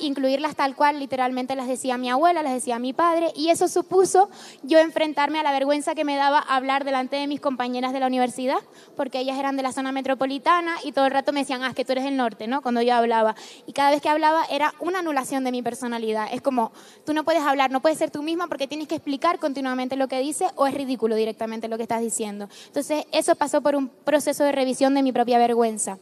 incluirlas 0.00 0.56
tal 0.56 0.74
cual 0.76 0.98
literalmente 0.98 1.56
las 1.56 1.66
decía 1.66 1.98
mi 1.98 2.10
abuela, 2.10 2.42
las 2.42 2.52
decía 2.52 2.78
mi 2.78 2.92
padre, 2.92 3.32
y 3.34 3.50
eso 3.50 3.68
supuso 3.68 4.28
yo 4.62 4.78
enfrentarme 4.78 5.38
a 5.40 5.42
la 5.42 5.52
vergüenza 5.52 5.94
que 5.94 6.04
me 6.04 6.16
daba 6.16 6.38
hablar 6.38 6.84
delante 6.84 7.16
de 7.16 7.26
mis 7.26 7.40
compañeras 7.40 7.92
de 7.92 8.00
la 8.00 8.06
universidad, 8.06 8.58
porque 8.96 9.20
ellas 9.20 9.38
eran 9.38 9.56
de 9.56 9.62
la 9.62 9.72
zona 9.72 9.92
metropolitana 9.92 10.76
y 10.84 10.92
todo 10.92 11.06
el 11.06 11.12
rato 11.12 11.32
me 11.32 11.40
decían, 11.40 11.62
ah, 11.62 11.74
que 11.74 11.84
tú 11.84 11.92
eres 11.92 12.04
del 12.04 12.16
norte, 12.16 12.46
¿no? 12.46 12.62
Cuando 12.62 12.82
yo 12.82 12.94
hablaba. 12.94 13.34
Y 13.66 13.72
cada 13.72 13.90
vez 13.90 14.00
que 14.00 14.08
hablaba 14.08 14.44
era 14.50 14.74
una 14.80 15.00
anulación 15.00 15.44
de 15.44 15.52
mi 15.52 15.62
personalidad. 15.62 16.28
Es 16.32 16.40
como, 16.40 16.72
tú 17.04 17.14
no 17.14 17.24
puedes 17.24 17.42
hablar, 17.42 17.70
no 17.70 17.80
puedes 17.80 17.98
ser 17.98 18.10
tú 18.10 18.22
misma 18.22 18.46
porque 18.48 18.68
tienes 18.68 18.88
que 18.88 18.94
explicar 18.94 19.38
continuamente 19.38 19.96
lo 19.96 20.08
que 20.08 20.20
dices 20.20 20.50
o 20.56 20.66
es 20.66 20.74
ridículo 20.74 21.16
directamente 21.16 21.68
lo 21.68 21.76
que 21.76 21.84
estás 21.84 22.00
diciendo. 22.00 22.48
Entonces, 22.66 23.04
eso 23.12 23.34
pasó 23.34 23.60
por 23.60 23.76
un 23.76 23.88
proceso 23.88 24.44
de 24.44 24.52
revisión 24.52 24.94
de 24.94 25.02
mi 25.02 25.12
propia 25.12 25.38
vergüenza. 25.38 25.98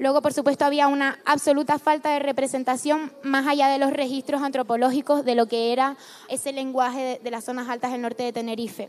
Luego, 0.00 0.22
por 0.22 0.32
supuesto, 0.32 0.64
había 0.64 0.88
una 0.88 1.18
absoluta 1.26 1.78
falta 1.78 2.08
de 2.08 2.20
representación 2.20 3.12
más 3.22 3.46
allá 3.46 3.68
de 3.68 3.76
los 3.76 3.92
registros 3.92 4.40
antropológicos 4.40 5.26
de 5.26 5.34
lo 5.34 5.44
que 5.44 5.74
era 5.74 5.98
ese 6.30 6.54
lenguaje 6.54 7.20
de, 7.22 7.30
las 7.30 7.44
zonas 7.44 7.68
altas 7.68 7.92
del 7.92 8.00
norte 8.00 8.22
de 8.22 8.32
Tenerife. 8.32 8.88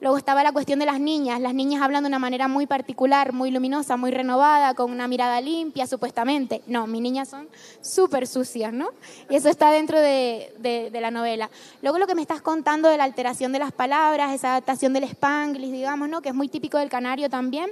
Luego 0.00 0.16
estaba 0.16 0.42
la 0.42 0.52
cuestión 0.52 0.78
de 0.78 0.86
las 0.86 1.00
niñas. 1.00 1.38
Las 1.38 1.52
niñas 1.52 1.82
hablan 1.82 2.04
de 2.04 2.08
una 2.08 2.18
manera 2.18 2.48
muy 2.48 2.66
particular, 2.66 3.34
muy 3.34 3.50
luminosa, 3.50 3.98
muy 3.98 4.10
renovada, 4.10 4.72
con 4.72 4.90
una 4.90 5.06
mirada 5.06 5.38
limpia, 5.42 5.86
supuestamente. 5.86 6.62
No, 6.66 6.86
mis 6.86 7.02
niñas 7.02 7.28
son 7.28 7.46
súper 7.82 8.26
sucias, 8.26 8.72
¿no? 8.72 8.88
Y 9.28 9.36
eso 9.36 9.50
está 9.50 9.70
dentro 9.70 10.00
de, 10.00 10.54
de, 10.60 10.98
la 10.98 11.10
novela. 11.10 11.50
Luego 11.82 11.98
lo 11.98 12.06
que 12.06 12.14
me 12.14 12.22
estás 12.22 12.40
contando 12.40 12.88
de 12.88 12.96
la 12.96 13.04
alteración 13.04 13.52
de 13.52 13.58
las 13.58 13.72
palabras, 13.72 14.32
esa 14.32 14.52
adaptación 14.52 14.94
del 14.94 15.04
spanglish, 15.04 15.72
digamos, 15.72 16.08
¿no? 16.08 16.22
Que 16.22 16.30
es 16.30 16.34
muy 16.34 16.48
típico 16.48 16.78
del 16.78 16.88
canario 16.88 17.28
también 17.28 17.70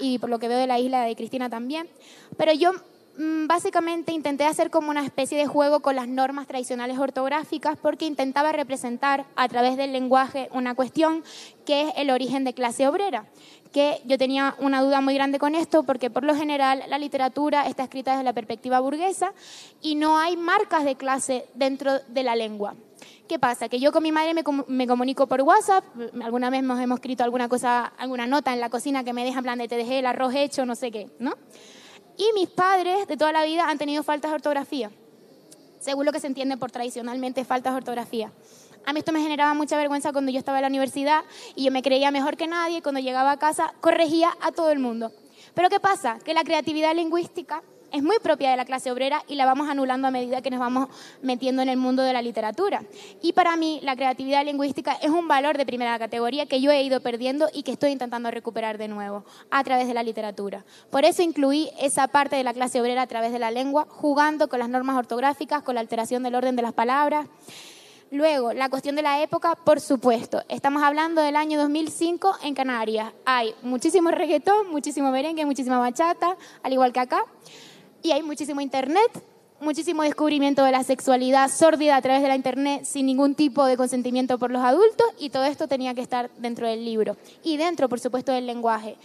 y 0.00 0.18
por 0.18 0.30
lo 0.30 0.38
que 0.38 0.48
veo 0.48 0.58
de 0.58 0.66
la 0.66 0.78
isla 0.78 1.02
de 1.02 1.16
Cristina 1.16 1.48
también. 1.48 1.88
Pero 2.36 2.52
yo 2.52 2.72
Mm, 3.20 3.48
básicamente 3.48 4.12
intenté 4.12 4.44
hacer 4.44 4.70
como 4.70 4.90
una 4.90 5.04
especie 5.04 5.36
de 5.36 5.46
juego 5.46 5.80
con 5.80 5.94
las 5.94 6.08
normas 6.08 6.46
tradicionales 6.46 6.98
ortográficas 6.98 7.76
porque 7.76 8.06
intentaba 8.06 8.50
representar 8.50 9.26
a 9.36 9.46
través 9.46 9.76
del 9.76 9.92
lenguaje 9.92 10.48
una 10.52 10.74
cuestión 10.74 11.22
que 11.66 11.82
es 11.82 11.92
el 11.96 12.08
origen 12.08 12.44
de 12.44 12.54
clase 12.54 12.88
obrera 12.88 13.26
que 13.72 14.00
yo 14.06 14.16
tenía 14.16 14.54
una 14.58 14.80
duda 14.80 15.02
muy 15.02 15.12
grande 15.12 15.38
con 15.38 15.54
esto 15.54 15.82
porque 15.82 16.08
por 16.08 16.24
lo 16.24 16.34
general 16.34 16.82
la 16.88 16.98
literatura 16.98 17.66
está 17.66 17.82
escrita 17.82 18.12
desde 18.12 18.24
la 18.24 18.32
perspectiva 18.32 18.80
burguesa 18.80 19.34
y 19.82 19.96
no 19.96 20.18
hay 20.18 20.38
marcas 20.38 20.84
de 20.84 20.96
clase 20.96 21.44
dentro 21.54 21.98
de 22.08 22.22
la 22.22 22.34
lengua. 22.36 22.74
¿Qué 23.28 23.38
pasa? 23.38 23.68
Que 23.68 23.78
yo 23.78 23.92
con 23.92 24.02
mi 24.02 24.12
madre 24.12 24.34
me, 24.34 24.42
me, 24.66 24.86
comunico 24.86 25.26
por 25.26 25.42
WhatsApp, 25.42 25.84
alguna 26.22 26.50
vez 26.50 26.62
nos 26.62 26.80
hemos 26.80 26.98
escrito 26.98 27.22
alguna 27.22 27.48
cosa, 27.48 27.86
alguna 27.98 28.26
nota 28.26 28.52
en 28.52 28.60
la 28.60 28.70
cocina 28.70 29.04
que 29.04 29.12
me 29.12 29.24
deja 29.24 29.38
en 29.38 29.44
plan 29.44 29.58
de 29.58 29.68
te 29.68 29.76
dejé 29.76 30.00
el 30.00 30.06
arroz 30.06 30.34
hecho, 30.34 30.66
no 30.66 30.74
sé 30.74 30.90
qué, 30.90 31.08
¿no? 31.18 31.34
Y 32.16 32.32
mis 32.34 32.48
padres 32.48 33.06
de 33.06 33.16
toda 33.16 33.32
la 33.32 33.44
vida 33.44 33.68
han 33.68 33.78
tenido 33.78 34.02
faltas 34.02 34.30
de 34.30 34.34
ortografía, 34.34 34.90
según 35.78 36.06
lo 36.06 36.12
que 36.12 36.20
se 36.20 36.26
entiende 36.26 36.56
por 36.56 36.70
tradicionalmente 36.70 37.44
faltas 37.44 37.72
de 37.72 37.78
ortografía. 37.78 38.32
A 38.84 38.92
mí 38.92 38.98
esto 38.98 39.12
me 39.12 39.20
generaba 39.20 39.54
mucha 39.54 39.76
vergüenza 39.76 40.12
cuando 40.12 40.30
yo 40.30 40.38
estaba 40.38 40.58
en 40.58 40.62
la 40.62 40.68
universidad 40.68 41.22
y 41.54 41.64
yo 41.64 41.70
me 41.70 41.82
creía 41.82 42.10
mejor 42.10 42.36
que 42.36 42.46
nadie 42.46 42.82
cuando 42.82 43.00
llegaba 43.00 43.30
a 43.30 43.38
casa 43.38 43.74
corregía 43.80 44.36
a 44.40 44.52
todo 44.52 44.70
el 44.70 44.78
mundo. 44.78 45.12
Pero 45.54 45.68
¿qué 45.68 45.80
pasa? 45.80 46.18
Que 46.24 46.34
la 46.34 46.44
creatividad 46.44 46.94
lingüística 46.94 47.62
es 47.92 48.02
muy 48.02 48.18
propia 48.18 48.50
de 48.50 48.56
la 48.56 48.64
clase 48.64 48.90
obrera 48.90 49.22
y 49.28 49.34
la 49.34 49.46
vamos 49.46 49.68
anulando 49.68 50.08
a 50.08 50.10
medida 50.10 50.42
que 50.42 50.50
nos 50.50 50.60
vamos 50.60 50.88
metiendo 51.22 51.62
en 51.62 51.68
el 51.68 51.76
mundo 51.76 52.02
de 52.02 52.12
la 52.12 52.22
literatura. 52.22 52.82
Y 53.22 53.32
para 53.32 53.56
mí 53.56 53.80
la 53.82 53.96
creatividad 53.96 54.44
lingüística 54.44 54.92
es 54.94 55.10
un 55.10 55.28
valor 55.28 55.56
de 55.56 55.66
primera 55.66 55.98
categoría 55.98 56.46
que 56.46 56.60
yo 56.60 56.70
he 56.70 56.82
ido 56.82 57.00
perdiendo 57.00 57.48
y 57.52 57.62
que 57.62 57.72
estoy 57.72 57.90
intentando 57.92 58.30
recuperar 58.30 58.78
de 58.78 58.88
nuevo 58.88 59.24
a 59.50 59.64
través 59.64 59.88
de 59.88 59.94
la 59.94 60.02
literatura. 60.02 60.64
Por 60.90 61.04
eso 61.04 61.22
incluí 61.22 61.70
esa 61.80 62.08
parte 62.08 62.36
de 62.36 62.44
la 62.44 62.54
clase 62.54 62.80
obrera 62.80 63.02
a 63.02 63.06
través 63.06 63.32
de 63.32 63.38
la 63.38 63.50
lengua, 63.50 63.86
jugando 63.88 64.48
con 64.48 64.58
las 64.58 64.68
normas 64.68 64.96
ortográficas, 64.96 65.62
con 65.62 65.74
la 65.74 65.80
alteración 65.80 66.22
del 66.22 66.34
orden 66.34 66.56
de 66.56 66.62
las 66.62 66.72
palabras. 66.72 67.26
Luego, 68.12 68.52
la 68.52 68.68
cuestión 68.68 68.96
de 68.96 69.02
la 69.02 69.22
época, 69.22 69.54
por 69.54 69.80
supuesto. 69.80 70.42
Estamos 70.48 70.82
hablando 70.82 71.22
del 71.22 71.36
año 71.36 71.60
2005 71.60 72.38
en 72.42 72.54
Canarias. 72.54 73.12
Hay 73.24 73.54
muchísimo 73.62 74.10
reggaetón, 74.10 74.68
muchísimo 74.68 75.12
merengue, 75.12 75.46
muchísima 75.46 75.78
bachata, 75.78 76.36
al 76.64 76.72
igual 76.72 76.92
que 76.92 76.98
acá. 76.98 77.24
Y 78.02 78.12
hay 78.12 78.22
muchísimo 78.22 78.62
internet, 78.62 79.10
muchísimo 79.60 80.02
descubrimiento 80.02 80.64
de 80.64 80.72
la 80.72 80.82
sexualidad 80.84 81.50
sórdida 81.50 81.96
a 81.96 82.02
través 82.02 82.22
de 82.22 82.28
la 82.28 82.36
internet 82.36 82.84
sin 82.84 83.04
ningún 83.04 83.34
tipo 83.34 83.66
de 83.66 83.76
consentimiento 83.76 84.38
por 84.38 84.50
los 84.50 84.62
adultos 84.62 85.06
y 85.18 85.28
todo 85.28 85.44
esto 85.44 85.68
tenía 85.68 85.92
que 85.94 86.00
estar 86.00 86.30
dentro 86.38 86.66
del 86.66 86.82
libro 86.84 87.16
y 87.44 87.58
dentro, 87.58 87.88
por 87.90 88.00
supuesto, 88.00 88.32
del 88.32 88.46
lenguaje. 88.46 88.96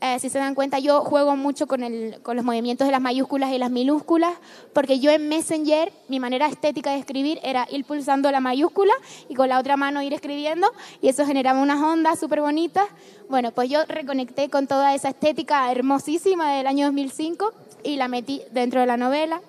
Eh, 0.00 0.18
si 0.18 0.28
se 0.28 0.38
dan 0.38 0.54
cuenta, 0.54 0.78
yo 0.78 1.00
juego 1.00 1.34
mucho 1.34 1.66
con, 1.66 1.82
el, 1.82 2.20
con 2.22 2.36
los 2.36 2.44
movimientos 2.44 2.86
de 2.86 2.92
las 2.92 3.00
mayúsculas 3.00 3.52
y 3.52 3.58
las 3.58 3.70
minúsculas, 3.70 4.34
porque 4.72 5.00
yo 5.00 5.10
en 5.10 5.28
Messenger, 5.28 5.92
mi 6.08 6.20
manera 6.20 6.46
estética 6.46 6.90
de 6.92 6.98
escribir 6.98 7.40
era 7.42 7.66
ir 7.70 7.84
pulsando 7.84 8.30
la 8.30 8.40
mayúscula 8.40 8.92
y 9.28 9.34
con 9.34 9.48
la 9.48 9.58
otra 9.58 9.76
mano 9.76 10.02
ir 10.02 10.12
escribiendo, 10.12 10.70
y 11.00 11.08
eso 11.08 11.24
generaba 11.24 11.60
unas 11.60 11.80
ondas 11.82 12.20
súper 12.20 12.40
bonitas. 12.40 12.86
Bueno, 13.28 13.50
pues 13.52 13.70
yo 13.70 13.84
reconecté 13.86 14.50
con 14.50 14.66
toda 14.66 14.94
esa 14.94 15.08
estética 15.08 15.70
hermosísima 15.72 16.52
del 16.52 16.66
año 16.66 16.86
2005 16.86 17.52
y 17.84 17.96
la 17.96 18.08
metí 18.08 18.42
dentro 18.50 18.80
de 18.80 18.86
la 18.86 18.96
novela. 18.96 19.40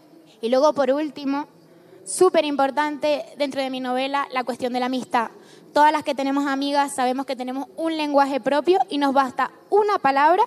Y 0.42 0.50
luego, 0.50 0.74
por 0.74 0.92
último, 0.92 1.48
súper 2.06 2.46
importante 2.46 3.26
dentro 3.38 3.62
de 3.62 3.70
mi 3.70 3.80
novela, 3.80 4.28
la 4.32 4.44
cuestión 4.44 4.74
de 4.74 4.80
la 4.80 4.86
amistad. 4.86 5.32
Todas 5.74 5.92
las 5.92 6.04
que 6.04 6.16
tenemos 6.16 6.46
amigas 6.46 6.94
sabemos 6.94 7.26
que 7.26 7.36
tenemos 7.36 7.68
un 7.76 7.98
lenguaje 7.98 8.40
propio 8.40 8.80
y 8.90 8.98
nos 8.98 9.14
basta 9.14 9.52
una 9.70 9.98
palabra 9.98 10.44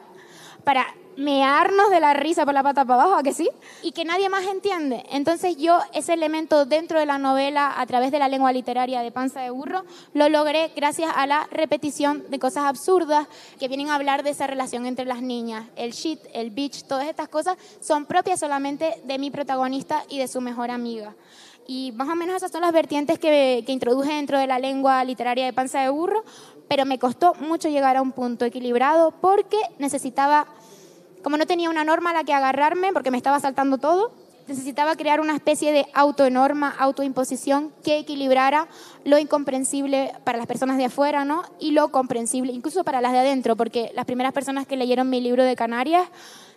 para 0.64 0.86
mearnos 1.18 1.90
de 1.90 1.98
la 1.98 2.14
risa 2.14 2.44
por 2.44 2.54
la 2.54 2.62
pata 2.62 2.84
para 2.84 3.02
abajo, 3.02 3.18
¿a 3.18 3.22
que 3.24 3.34
sí? 3.34 3.50
Y 3.82 3.90
que 3.90 4.04
nadie 4.04 4.28
más 4.28 4.46
entiende. 4.46 5.04
Entonces 5.10 5.56
yo 5.56 5.80
ese 5.92 6.12
elemento 6.12 6.64
dentro 6.64 7.00
de 7.00 7.06
la 7.06 7.18
novela, 7.18 7.74
a 7.76 7.84
través 7.86 8.12
de 8.12 8.20
la 8.20 8.28
lengua 8.28 8.52
literaria 8.52 9.02
de 9.02 9.10
Panza 9.10 9.40
de 9.40 9.50
Burro, 9.50 9.84
lo 10.14 10.28
logré 10.28 10.70
gracias 10.76 11.10
a 11.14 11.26
la 11.26 11.48
repetición 11.50 12.24
de 12.30 12.38
cosas 12.38 12.64
absurdas 12.64 13.26
que 13.58 13.66
vienen 13.66 13.88
a 13.88 13.96
hablar 13.96 14.22
de 14.22 14.30
esa 14.30 14.46
relación 14.46 14.86
entre 14.86 15.06
las 15.06 15.20
niñas. 15.20 15.66
El 15.74 15.90
shit, 15.90 16.20
el 16.34 16.50
bitch, 16.50 16.84
todas 16.84 17.08
estas 17.08 17.28
cosas 17.28 17.58
son 17.80 18.06
propias 18.06 18.38
solamente 18.38 19.00
de 19.02 19.18
mi 19.18 19.32
protagonista 19.32 20.04
y 20.08 20.18
de 20.18 20.28
su 20.28 20.40
mejor 20.40 20.70
amiga. 20.70 21.16
Y 21.66 21.92
más 21.96 22.08
o 22.08 22.14
menos 22.14 22.36
esas 22.36 22.52
son 22.52 22.60
las 22.60 22.72
vertientes 22.72 23.18
que, 23.18 23.64
que 23.66 23.72
introduje 23.72 24.14
dentro 24.14 24.38
de 24.38 24.46
la 24.46 24.60
lengua 24.60 25.02
literaria 25.02 25.46
de 25.46 25.52
Panza 25.52 25.80
de 25.80 25.90
Burro, 25.90 26.24
pero 26.68 26.84
me 26.84 27.00
costó 27.00 27.34
mucho 27.34 27.68
llegar 27.68 27.96
a 27.96 28.02
un 28.02 28.12
punto 28.12 28.44
equilibrado 28.44 29.10
porque 29.20 29.58
necesitaba 29.78 30.46
como 31.22 31.36
no 31.36 31.46
tenía 31.46 31.70
una 31.70 31.84
norma 31.84 32.10
a 32.10 32.14
la 32.14 32.24
que 32.24 32.32
agarrarme 32.32 32.92
porque 32.92 33.10
me 33.10 33.16
estaba 33.16 33.40
saltando 33.40 33.78
todo, 33.78 34.12
necesitaba 34.48 34.96
crear 34.96 35.20
una 35.20 35.34
especie 35.34 35.72
de 35.72 35.86
autonorma, 35.92 36.74
autoimposición 36.78 37.70
que 37.84 37.98
equilibrara 37.98 38.66
lo 39.04 39.18
incomprensible 39.18 40.12
para 40.24 40.38
las 40.38 40.46
personas 40.46 40.78
de 40.78 40.86
afuera, 40.86 41.24
¿no? 41.24 41.42
Y 41.60 41.72
lo 41.72 41.88
comprensible, 41.90 42.52
incluso 42.52 42.82
para 42.82 43.00
las 43.00 43.12
de 43.12 43.18
adentro, 43.18 43.56
porque 43.56 43.92
las 43.94 44.06
primeras 44.06 44.32
personas 44.32 44.66
que 44.66 44.76
leyeron 44.76 45.10
mi 45.10 45.20
libro 45.20 45.44
de 45.44 45.54
Canarias 45.54 46.08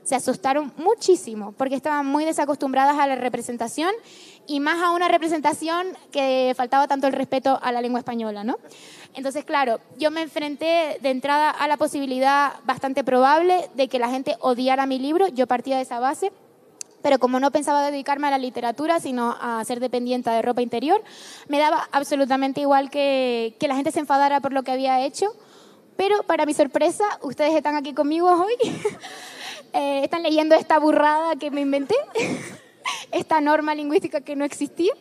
se 0.04 0.16
asustaron 0.16 0.74
muchísimo, 0.78 1.54
porque 1.58 1.76
estaban 1.76 2.06
muy 2.06 2.26
desacostumbradas 2.26 2.98
a 2.98 3.06
la 3.06 3.16
representación 3.16 3.92
y 4.48 4.60
más 4.60 4.82
a 4.82 4.92
una 4.92 5.08
representación 5.08 5.88
que 6.12 6.54
faltaba 6.56 6.88
tanto 6.88 7.08
el 7.08 7.14
respeto 7.14 7.60
a 7.62 7.72
la 7.72 7.82
lengua 7.82 8.00
española, 8.00 8.44
¿no? 8.44 8.58
Entonces, 9.14 9.44
claro, 9.44 9.80
yo 9.98 10.10
me 10.10 10.22
enfrenté 10.22 10.98
de 11.02 11.10
entrada 11.10 11.50
a 11.50 11.68
la 11.68 11.78
posibilidad 11.78 12.54
bastante 12.64 13.04
probable 13.04 13.70
de 13.76 13.88
que 13.88 14.00
la 14.00 14.10
gente 14.10 14.36
odiara 14.40 14.86
mi 14.86 15.00
libro, 15.00 15.28
yo 15.28 15.48
partía 15.48 15.76
de 15.76 15.84
esa 15.84 16.00
base, 16.00 16.32
pero 17.02 17.20
como 17.20 17.40
no 17.40 17.52
pensaba 17.52 17.86
dedicarme 17.86 18.28
a 18.28 18.32
la 18.32 18.38
literatura, 18.38 19.00
sino 19.00 19.36
a 19.42 19.64
ser 19.66 19.80
dependiente 19.80 20.30
de 20.30 20.42
ropa 20.42 20.62
interior, 20.62 21.04
me 21.48 21.60
daba 21.60 21.90
absolutamente 21.92 22.62
igual 22.62 22.90
que, 22.90 23.56
que 23.60 23.68
la 23.68 23.76
gente 23.76 23.92
se 23.92 24.00
enfadara 24.00 24.40
por 24.40 24.54
lo 24.54 24.64
que 24.64 24.72
había 24.72 25.04
hecho, 25.04 25.34
pero 25.98 26.24
para 26.24 26.46
mi 26.46 26.54
sorpresa, 26.54 27.04
ustedes 27.22 27.54
están 27.54 27.76
aquí 27.76 27.94
conmigo 27.94 28.28
hoy, 28.28 28.54
eh, 29.74 30.02
están 30.04 30.24
leyendo 30.24 30.56
esta 30.56 30.80
burrada 30.80 31.36
que 31.36 31.52
me 31.52 31.62
inventé. 31.62 31.96
esta 33.12 33.42
norma 33.42 33.76
lingüística 33.76 34.22
que 34.22 34.36
no 34.36 34.46
existía 34.46 34.94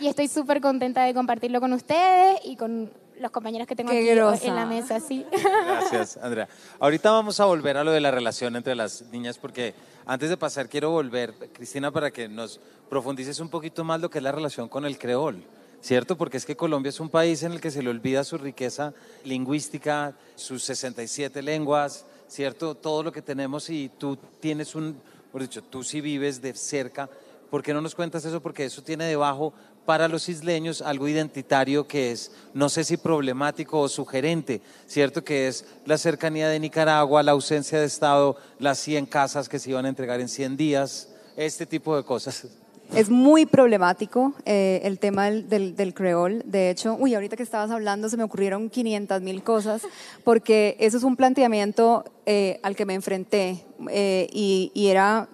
y 0.00 0.08
estoy 0.08 0.28
súper 0.28 0.60
contenta 0.60 1.04
de 1.04 1.14
compartirlo 1.14 1.60
con 1.60 1.72
ustedes 1.72 2.40
y 2.44 2.56
con 2.56 2.90
los 3.22 3.30
compañeros 3.30 3.66
que 3.66 3.74
tengo 3.74 3.90
aquí 3.90 4.48
en 4.48 4.56
la 4.56 4.66
mesa, 4.66 5.00
sí. 5.00 5.24
Gracias, 5.66 6.18
Andrea. 6.18 6.48
Ahorita 6.78 7.10
vamos 7.10 7.40
a 7.40 7.46
volver 7.46 7.76
a 7.76 7.84
lo 7.84 7.92
de 7.92 8.00
la 8.00 8.10
relación 8.10 8.56
entre 8.56 8.74
las 8.74 9.02
niñas 9.10 9.38
porque 9.38 9.74
antes 10.04 10.28
de 10.28 10.36
pasar 10.36 10.68
quiero 10.68 10.90
volver, 10.90 11.32
Cristina, 11.52 11.90
para 11.90 12.10
que 12.10 12.28
nos 12.28 12.60
profundices 12.90 13.40
un 13.40 13.48
poquito 13.48 13.84
más 13.84 14.00
lo 14.00 14.10
que 14.10 14.18
es 14.18 14.24
la 14.24 14.32
relación 14.32 14.68
con 14.68 14.84
el 14.84 14.98
creol. 14.98 15.42
¿Cierto? 15.80 16.16
Porque 16.16 16.36
es 16.36 16.46
que 16.46 16.54
Colombia 16.54 16.90
es 16.90 17.00
un 17.00 17.08
país 17.08 17.42
en 17.42 17.50
el 17.50 17.60
que 17.60 17.72
se 17.72 17.82
le 17.82 17.90
olvida 17.90 18.22
su 18.22 18.38
riqueza 18.38 18.94
lingüística, 19.24 20.14
sus 20.36 20.62
67 20.62 21.42
lenguas, 21.42 22.06
¿cierto? 22.28 22.76
Todo 22.76 23.02
lo 23.02 23.10
que 23.10 23.20
tenemos 23.20 23.68
y 23.68 23.88
tú 23.98 24.16
tienes 24.38 24.76
un, 24.76 24.96
por 25.32 25.42
dicho, 25.42 25.60
tú 25.60 25.82
sí 25.82 26.00
vives 26.00 26.40
de 26.40 26.54
cerca. 26.54 27.10
¿Por 27.50 27.64
qué 27.64 27.74
no 27.74 27.80
nos 27.80 27.96
cuentas 27.96 28.24
eso? 28.24 28.40
Porque 28.40 28.64
eso 28.64 28.80
tiene 28.82 29.06
debajo 29.06 29.52
para 29.84 30.08
los 30.08 30.28
isleños 30.28 30.82
algo 30.82 31.08
identitario 31.08 31.86
que 31.86 32.12
es, 32.12 32.30
no 32.54 32.68
sé 32.68 32.84
si 32.84 32.96
problemático 32.96 33.80
o 33.80 33.88
sugerente, 33.88 34.60
¿cierto? 34.86 35.24
Que 35.24 35.48
es 35.48 35.64
la 35.86 35.98
cercanía 35.98 36.48
de 36.48 36.60
Nicaragua, 36.60 37.22
la 37.22 37.32
ausencia 37.32 37.80
de 37.80 37.86
Estado, 37.86 38.36
las 38.58 38.78
100 38.78 39.06
casas 39.06 39.48
que 39.48 39.58
se 39.58 39.70
iban 39.70 39.86
a 39.86 39.88
entregar 39.88 40.20
en 40.20 40.28
100 40.28 40.56
días, 40.56 41.08
este 41.36 41.66
tipo 41.66 41.96
de 41.96 42.04
cosas. 42.04 42.46
Es 42.94 43.08
muy 43.08 43.46
problemático 43.46 44.34
eh, 44.44 44.82
el 44.84 44.98
tema 44.98 45.30
del, 45.30 45.74
del, 45.74 45.94
creol. 45.94 46.42
De 46.44 46.68
hecho, 46.68 46.94
uy, 46.98 47.14
ahorita 47.14 47.36
que 47.36 47.42
estabas 47.42 47.70
hablando 47.70 48.10
se 48.10 48.18
me 48.18 48.22
ocurrieron 48.22 48.68
500 48.68 49.22
mil 49.22 49.42
cosas, 49.42 49.82
porque 50.24 50.76
eso 50.78 50.98
es 50.98 51.02
un 51.02 51.16
planteamiento 51.16 52.04
eh, 52.26 52.60
al 52.62 52.76
que 52.76 52.84
me 52.84 52.92
enfrenté 52.92 53.64
eh, 53.88 54.28
y, 54.30 54.72
y 54.74 54.88
era 54.88 55.28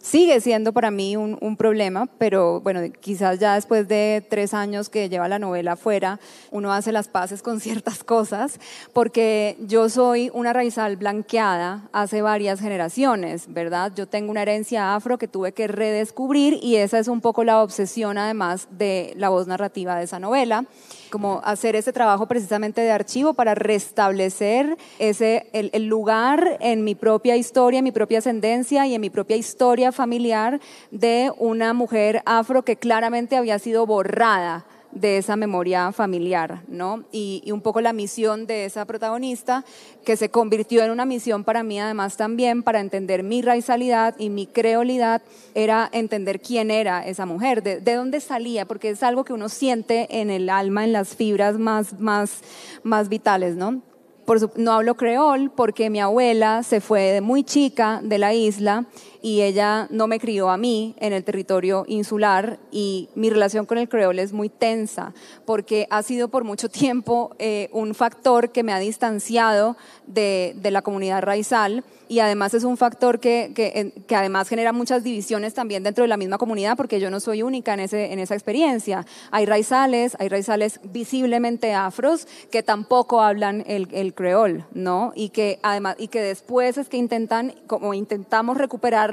sigue 0.00 0.40
siendo 0.40 0.72
para 0.72 0.90
mí 0.90 1.16
un, 1.16 1.36
un, 1.40 1.56
problema, 1.56 2.06
pero 2.18 2.60
bueno, 2.60 2.80
quizás 3.00 3.38
ya 3.38 3.54
después 3.54 3.86
de 3.86 4.24
tres 4.28 4.54
años 4.54 4.88
que 4.88 5.08
lleva 5.08 5.28
la 5.28 5.38
novela 5.38 5.72
afuera, 5.72 6.18
uno 6.50 6.72
hace 6.72 6.92
las 6.92 7.08
paces 7.08 7.42
con 7.42 7.60
ciertas 7.60 8.02
cosas, 8.02 8.58
porque 8.92 9.56
yo 9.60 9.88
soy 9.88 10.30
una 10.32 10.52
raizal 10.52 10.96
blanqueada 10.96 11.88
hace 11.92 12.22
varias 12.22 12.60
generaciones, 12.60 13.52
¿verdad? 13.52 13.92
Yo 13.94 14.06
tengo 14.06 14.30
una 14.30 14.42
herencia 14.42 14.94
afro 14.94 15.18
que 15.18 15.28
tuve 15.28 15.52
que 15.52 15.68
redescubrir 15.68 16.58
y 16.62 16.76
esa 16.76 16.98
es 16.98 17.08
un 17.08 17.20
poco 17.20 17.44
la 17.44 17.62
obsesión 17.62 18.18
además 18.18 18.68
de 18.70 19.12
la 19.16 19.28
voz 19.28 19.46
narrativa 19.46 19.96
de 19.96 20.04
esa 20.04 20.18
novela 20.18 20.64
como 21.10 21.40
hacer 21.44 21.76
ese 21.76 21.92
trabajo 21.92 22.26
precisamente 22.26 22.80
de 22.80 22.90
archivo 22.90 23.34
para 23.34 23.54
restablecer 23.54 24.78
ese, 24.98 25.48
el, 25.52 25.70
el, 25.74 25.86
lugar 25.86 26.56
en 26.60 26.84
mi 26.84 26.94
propia 26.94 27.36
historia, 27.36 27.78
en 27.78 27.84
mi 27.84 27.92
propia 27.92 28.18
ascendencia 28.18 28.86
y 28.86 28.94
en 28.94 29.00
mi 29.00 29.10
propia 29.10 29.36
historia 29.36 29.89
familiar 29.92 30.60
de 30.90 31.32
una 31.38 31.72
mujer 31.72 32.22
afro 32.26 32.64
que 32.64 32.76
claramente 32.76 33.36
había 33.36 33.58
sido 33.58 33.86
borrada 33.86 34.66
de 34.92 35.18
esa 35.18 35.36
memoria 35.36 35.92
familiar, 35.92 36.62
¿no? 36.68 37.04
Y, 37.12 37.42
un 37.52 37.60
poco 37.60 37.80
la 37.80 37.92
misión 37.92 38.46
de 38.46 38.64
esa 38.64 38.84
protagonista, 38.84 39.64
que 40.04 40.16
se 40.16 40.30
convirtió 40.30 40.82
en 40.82 40.90
una 40.90 41.04
misión 41.04 41.44
para 41.44 41.62
mí 41.62 41.78
además 41.78 42.16
también, 42.16 42.62
para 42.62 42.80
entender 42.80 43.22
mi 43.22 43.42
raizalidad 43.42 44.14
y 44.18 44.30
mi 44.30 44.46
creolidad, 44.46 45.22
era 45.54 45.88
entender 45.92 46.40
quién 46.40 46.70
era 46.70 47.06
esa 47.06 47.26
mujer, 47.26 47.62
de, 47.62 47.80
de 47.80 47.94
dónde 47.94 48.20
salía, 48.20 48.66
porque 48.66 48.90
es 48.90 49.02
algo 49.02 49.24
que 49.24 49.32
uno 49.32 49.48
siente 49.48 50.20
en 50.20 50.30
el 50.30 50.48
alma, 50.48 50.84
en 50.84 50.92
las 50.92 51.14
fibras 51.14 51.58
más, 51.58 51.98
más, 52.00 52.42
más 52.82 53.08
vitales, 53.08 53.56
¿no? 53.56 53.82
Por 54.24 54.58
no 54.58 54.72
hablo 54.72 54.96
creol 54.96 55.50
porque 55.50 55.90
mi 55.90 56.00
abuela 56.00 56.62
se 56.62 56.80
fue 56.80 57.20
muy 57.20 57.42
chica 57.42 58.00
de 58.02 58.18
la 58.18 58.32
isla 58.32 58.86
y 59.22 59.42
ella 59.42 59.86
no 59.90 60.06
me 60.06 60.18
crió 60.18 60.50
a 60.50 60.56
mí 60.56 60.94
en 60.98 61.12
el 61.12 61.24
territorio 61.24 61.84
insular 61.86 62.58
y 62.70 63.08
mi 63.14 63.30
relación 63.30 63.66
con 63.66 63.78
el 63.78 63.88
creol 63.88 64.18
es 64.18 64.32
muy 64.32 64.48
tensa 64.48 65.12
porque 65.44 65.86
ha 65.90 66.02
sido 66.02 66.28
por 66.28 66.44
mucho 66.44 66.68
tiempo 66.68 67.34
eh, 67.38 67.68
un 67.72 67.94
factor 67.94 68.50
que 68.50 68.62
me 68.62 68.72
ha 68.72 68.78
distanciado 68.78 69.76
de, 70.06 70.54
de, 70.56 70.70
la 70.70 70.82
comunidad 70.82 71.22
raizal 71.22 71.84
y 72.08 72.18
además 72.18 72.54
es 72.54 72.64
un 72.64 72.76
factor 72.76 73.20
que, 73.20 73.52
que, 73.54 73.92
que, 74.08 74.16
además 74.16 74.48
genera 74.48 74.72
muchas 74.72 75.04
divisiones 75.04 75.54
también 75.54 75.84
dentro 75.84 76.02
de 76.02 76.08
la 76.08 76.16
misma 76.16 76.38
comunidad 76.38 76.76
porque 76.76 76.98
yo 76.98 77.08
no 77.08 77.20
soy 77.20 77.42
única 77.42 77.72
en, 77.72 77.80
ese, 77.80 78.12
en 78.12 78.18
esa 78.18 78.34
experiencia. 78.34 79.06
Hay 79.30 79.46
raizales, 79.46 80.16
hay 80.18 80.28
raizales 80.28 80.80
visiblemente 80.82 81.72
afros 81.72 82.26
que 82.50 82.64
tampoco 82.64 83.20
hablan 83.20 83.62
el, 83.68 83.86
el 83.92 84.12
creol, 84.12 84.64
¿no? 84.72 85.12
Y 85.14 85.28
que 85.28 85.60
además, 85.62 85.94
y 85.98 86.08
que 86.08 86.20
después 86.20 86.78
es 86.78 86.88
que 86.88 86.96
intentan, 86.96 87.54
como 87.68 87.94
intentamos 87.94 88.56
recuperar 88.56 89.09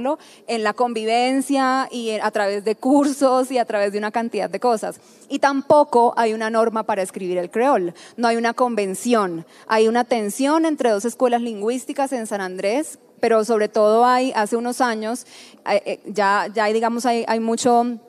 en 0.47 0.63
la 0.63 0.73
convivencia 0.73 1.87
y 1.91 2.11
a 2.11 2.31
través 2.31 2.63
de 2.63 2.75
cursos 2.75 3.51
y 3.51 3.57
a 3.57 3.65
través 3.65 3.91
de 3.91 3.97
una 3.97 4.11
cantidad 4.11 4.49
de 4.49 4.59
cosas. 4.59 4.99
Y 5.29 5.39
tampoco 5.39 6.13
hay 6.17 6.33
una 6.33 6.49
norma 6.49 6.83
para 6.83 7.01
escribir 7.01 7.37
el 7.37 7.49
creol, 7.49 7.93
no 8.15 8.27
hay 8.27 8.37
una 8.37 8.53
convención, 8.53 9.45
hay 9.67 9.87
una 9.87 10.03
tensión 10.03 10.65
entre 10.65 10.89
dos 10.89 11.05
escuelas 11.05 11.41
lingüísticas 11.41 12.13
en 12.13 12.27
San 12.27 12.41
Andrés, 12.41 12.99
pero 13.19 13.43
sobre 13.43 13.67
todo 13.67 14.05
hay, 14.05 14.31
hace 14.35 14.55
unos 14.55 14.81
años, 14.81 15.25
eh, 15.69 15.81
eh, 15.85 15.99
ya, 16.05 16.47
ya 16.53 16.65
digamos, 16.67 17.05
hay, 17.05 17.25
hay 17.27 17.39
mucho 17.39 17.99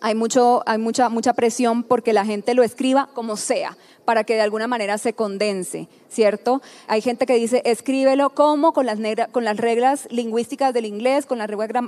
hay, 0.00 0.14
mucho, 0.14 0.62
hay 0.66 0.78
mucha, 0.78 1.08
mucha 1.08 1.32
presión 1.34 1.82
porque 1.82 2.12
la 2.12 2.24
gente 2.24 2.54
lo 2.54 2.62
escriba 2.62 3.08
como 3.14 3.36
sea, 3.36 3.76
para 4.04 4.24
que 4.24 4.34
de 4.34 4.42
alguna 4.42 4.66
manera 4.66 4.98
se 4.98 5.12
condense. 5.12 5.88
¿cierto? 6.10 6.60
Hay 6.88 7.00
gente 7.00 7.24
que 7.24 7.34
dice, 7.34 7.62
escríbelo 7.64 8.30
como 8.30 8.72
con 8.72 8.86
las, 8.86 8.98
reglas 8.98 10.08
lingüísticas 10.10 10.74
del 10.74 10.84
inglés, 10.84 11.26
con 11.26 11.38
las 11.38 11.48
reglas, 11.48 11.84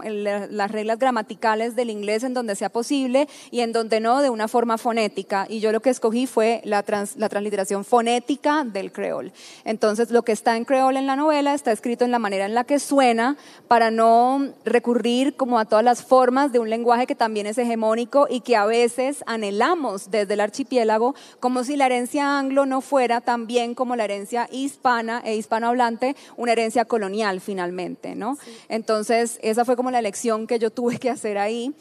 las 0.51 0.71
reglas 0.71 0.99
gramaticales 0.99 1.77
del 1.77 1.91
inglés 1.91 2.23
en 2.23 2.35
donde 2.35 2.57
sea 2.57 2.71
posible 2.71 3.29
y 3.51 3.61
en 3.61 3.73
donde 3.73 4.01
no, 4.01 4.23
de 4.23 4.31
una 4.31 4.49
forma 4.49 4.79
fonética. 4.79 5.47
Y 5.49 5.61
yo 5.61 5.73
lo 5.73 5.81
que 5.81 5.91
escogí 5.91 6.27
fue 6.27 6.63
la, 6.65 6.85
la 7.17 7.29
transliteración 7.29 7.85
fonética 7.85 8.65
del 8.65 8.93
creol. 8.93 9.33
Entonces, 9.65 10.11
lo 10.11 10.23
que 10.23 10.33
está 10.33 10.57
en 10.57 10.65
creol 10.65 10.97
en 10.97 11.07
la 11.07 11.17
novela 11.17 11.55
está 11.55 11.73
escrito 11.73 12.05
en 12.05 12.11
la 12.11 12.19
manera 12.19 12.47
en 12.47 12.55
la 12.55 12.65
que 12.65 12.79
suena 12.79 13.37
para 13.69 13.91
no 13.91 14.53
recurrir 14.65 15.35
como 15.35 15.59
a 15.59 15.65
todas 15.65 15.85
las 15.85 16.05
formas 16.05 16.53
de 16.53 16.59
un 16.59 16.71
lenguaje 16.71 17.07
que 17.07 17.15
también 17.15 17.47
es 17.47 17.59
hegemónico 17.59 18.27
y 18.31 18.41
que 18.41 18.57
a 18.57 18.67
veces 18.67 19.25
anhelamos 19.27 20.11
desde 20.11 20.35
el 20.35 20.41
archipiélago 20.41 21.15
como 21.41 21.65
si 21.65 21.77
la 21.77 21.87
herencia 21.87 22.02
anglo 22.21 22.67
no 22.67 22.81
fuera 22.81 23.21
tan 23.21 23.47
bien 23.47 23.75
como 23.75 23.97
la 23.97 24.05
herencia 24.05 24.49
hispana 24.51 25.23
e 25.25 25.37
hispanohablante, 25.37 26.17
una 26.37 26.53
herencia 26.53 26.85
colonial 26.85 27.41
finalmente, 27.41 28.15
¿no? 28.15 28.39
Entonces, 28.69 29.39
esa 29.43 29.65
fue 29.65 29.77
como 29.77 29.91
la 29.91 30.03
lección 30.03 30.47
que 30.47 30.59
yo 30.59 30.71
tuve 30.71 30.99
que 30.99 31.11
hacer 31.11 31.39
ahí. 31.39 31.75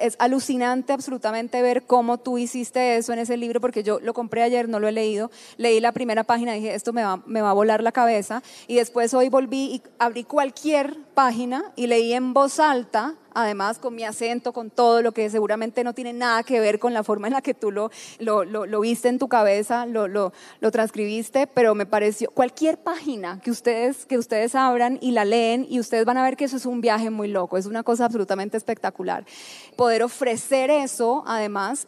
es 0.00 0.16
alucinante 0.18 0.92
absolutamente 0.92 1.62
ver 1.62 1.84
cómo 1.84 2.18
tú 2.18 2.38
hiciste 2.38 2.96
eso 2.96 3.12
en 3.12 3.18
ese 3.18 3.36
libro, 3.36 3.60
porque 3.60 3.82
yo 3.82 3.98
lo 4.00 4.14
compré 4.14 4.42
ayer, 4.42 4.68
no 4.68 4.80
lo 4.80 4.88
he 4.88 4.92
leído, 4.92 5.30
leí 5.56 5.80
la 5.80 5.92
primera 5.92 6.24
página 6.24 6.56
y 6.56 6.60
dije, 6.60 6.74
esto 6.74 6.92
me 6.92 7.02
va, 7.02 7.22
me 7.26 7.42
va 7.42 7.50
a 7.50 7.54
volar 7.54 7.82
la 7.82 7.92
cabeza, 7.92 8.42
y 8.66 8.76
después 8.76 9.14
hoy 9.14 9.28
volví 9.28 9.74
y 9.74 9.82
abrí 9.98 10.24
cualquier 10.24 10.96
página 11.14 11.72
y 11.76 11.86
leí 11.86 12.12
en 12.12 12.34
voz 12.34 12.60
alta 12.60 13.14
además 13.34 13.78
con 13.78 13.94
mi 13.94 14.04
acento, 14.04 14.52
con 14.52 14.70
todo 14.70 15.02
lo 15.02 15.12
que 15.12 15.28
seguramente 15.28 15.84
no 15.84 15.92
tiene 15.92 16.12
nada 16.12 16.42
que 16.42 16.60
ver 16.60 16.78
con 16.78 16.94
la 16.94 17.02
forma 17.02 17.26
en 17.26 17.34
la 17.34 17.42
que 17.42 17.54
tú 17.54 17.70
lo, 17.70 17.90
lo, 18.18 18.44
lo, 18.44 18.80
viste 18.80 19.08
en 19.08 19.18
tu 19.18 19.28
cabeza, 19.28 19.86
lo, 19.86 20.08
lo, 20.08 20.32
transcribiste, 20.70 21.46
pero 21.46 21.74
me 21.74 21.86
pareció, 21.86 22.30
cualquier 22.30 22.78
página 22.78 23.40
que 23.40 23.50
ustedes, 23.50 24.06
que 24.06 24.18
ustedes 24.18 24.54
abran 24.54 24.98
y 25.00 25.10
la 25.10 25.24
leen 25.24 25.66
y 25.68 25.80
ustedes 25.80 26.04
van 26.04 26.16
a 26.16 26.22
ver 26.22 26.36
que 26.36 26.44
eso 26.44 26.56
es 26.56 26.66
un 26.66 26.80
viaje 26.80 27.10
muy 27.10 27.28
loco, 27.28 27.58
es 27.58 27.66
una 27.66 27.82
cosa 27.82 28.06
absolutamente 28.06 28.56
espectacular. 28.56 29.24
Poder 29.76 30.02
ofrecer 30.02 30.70
eso, 30.70 31.24
además, 31.26 31.86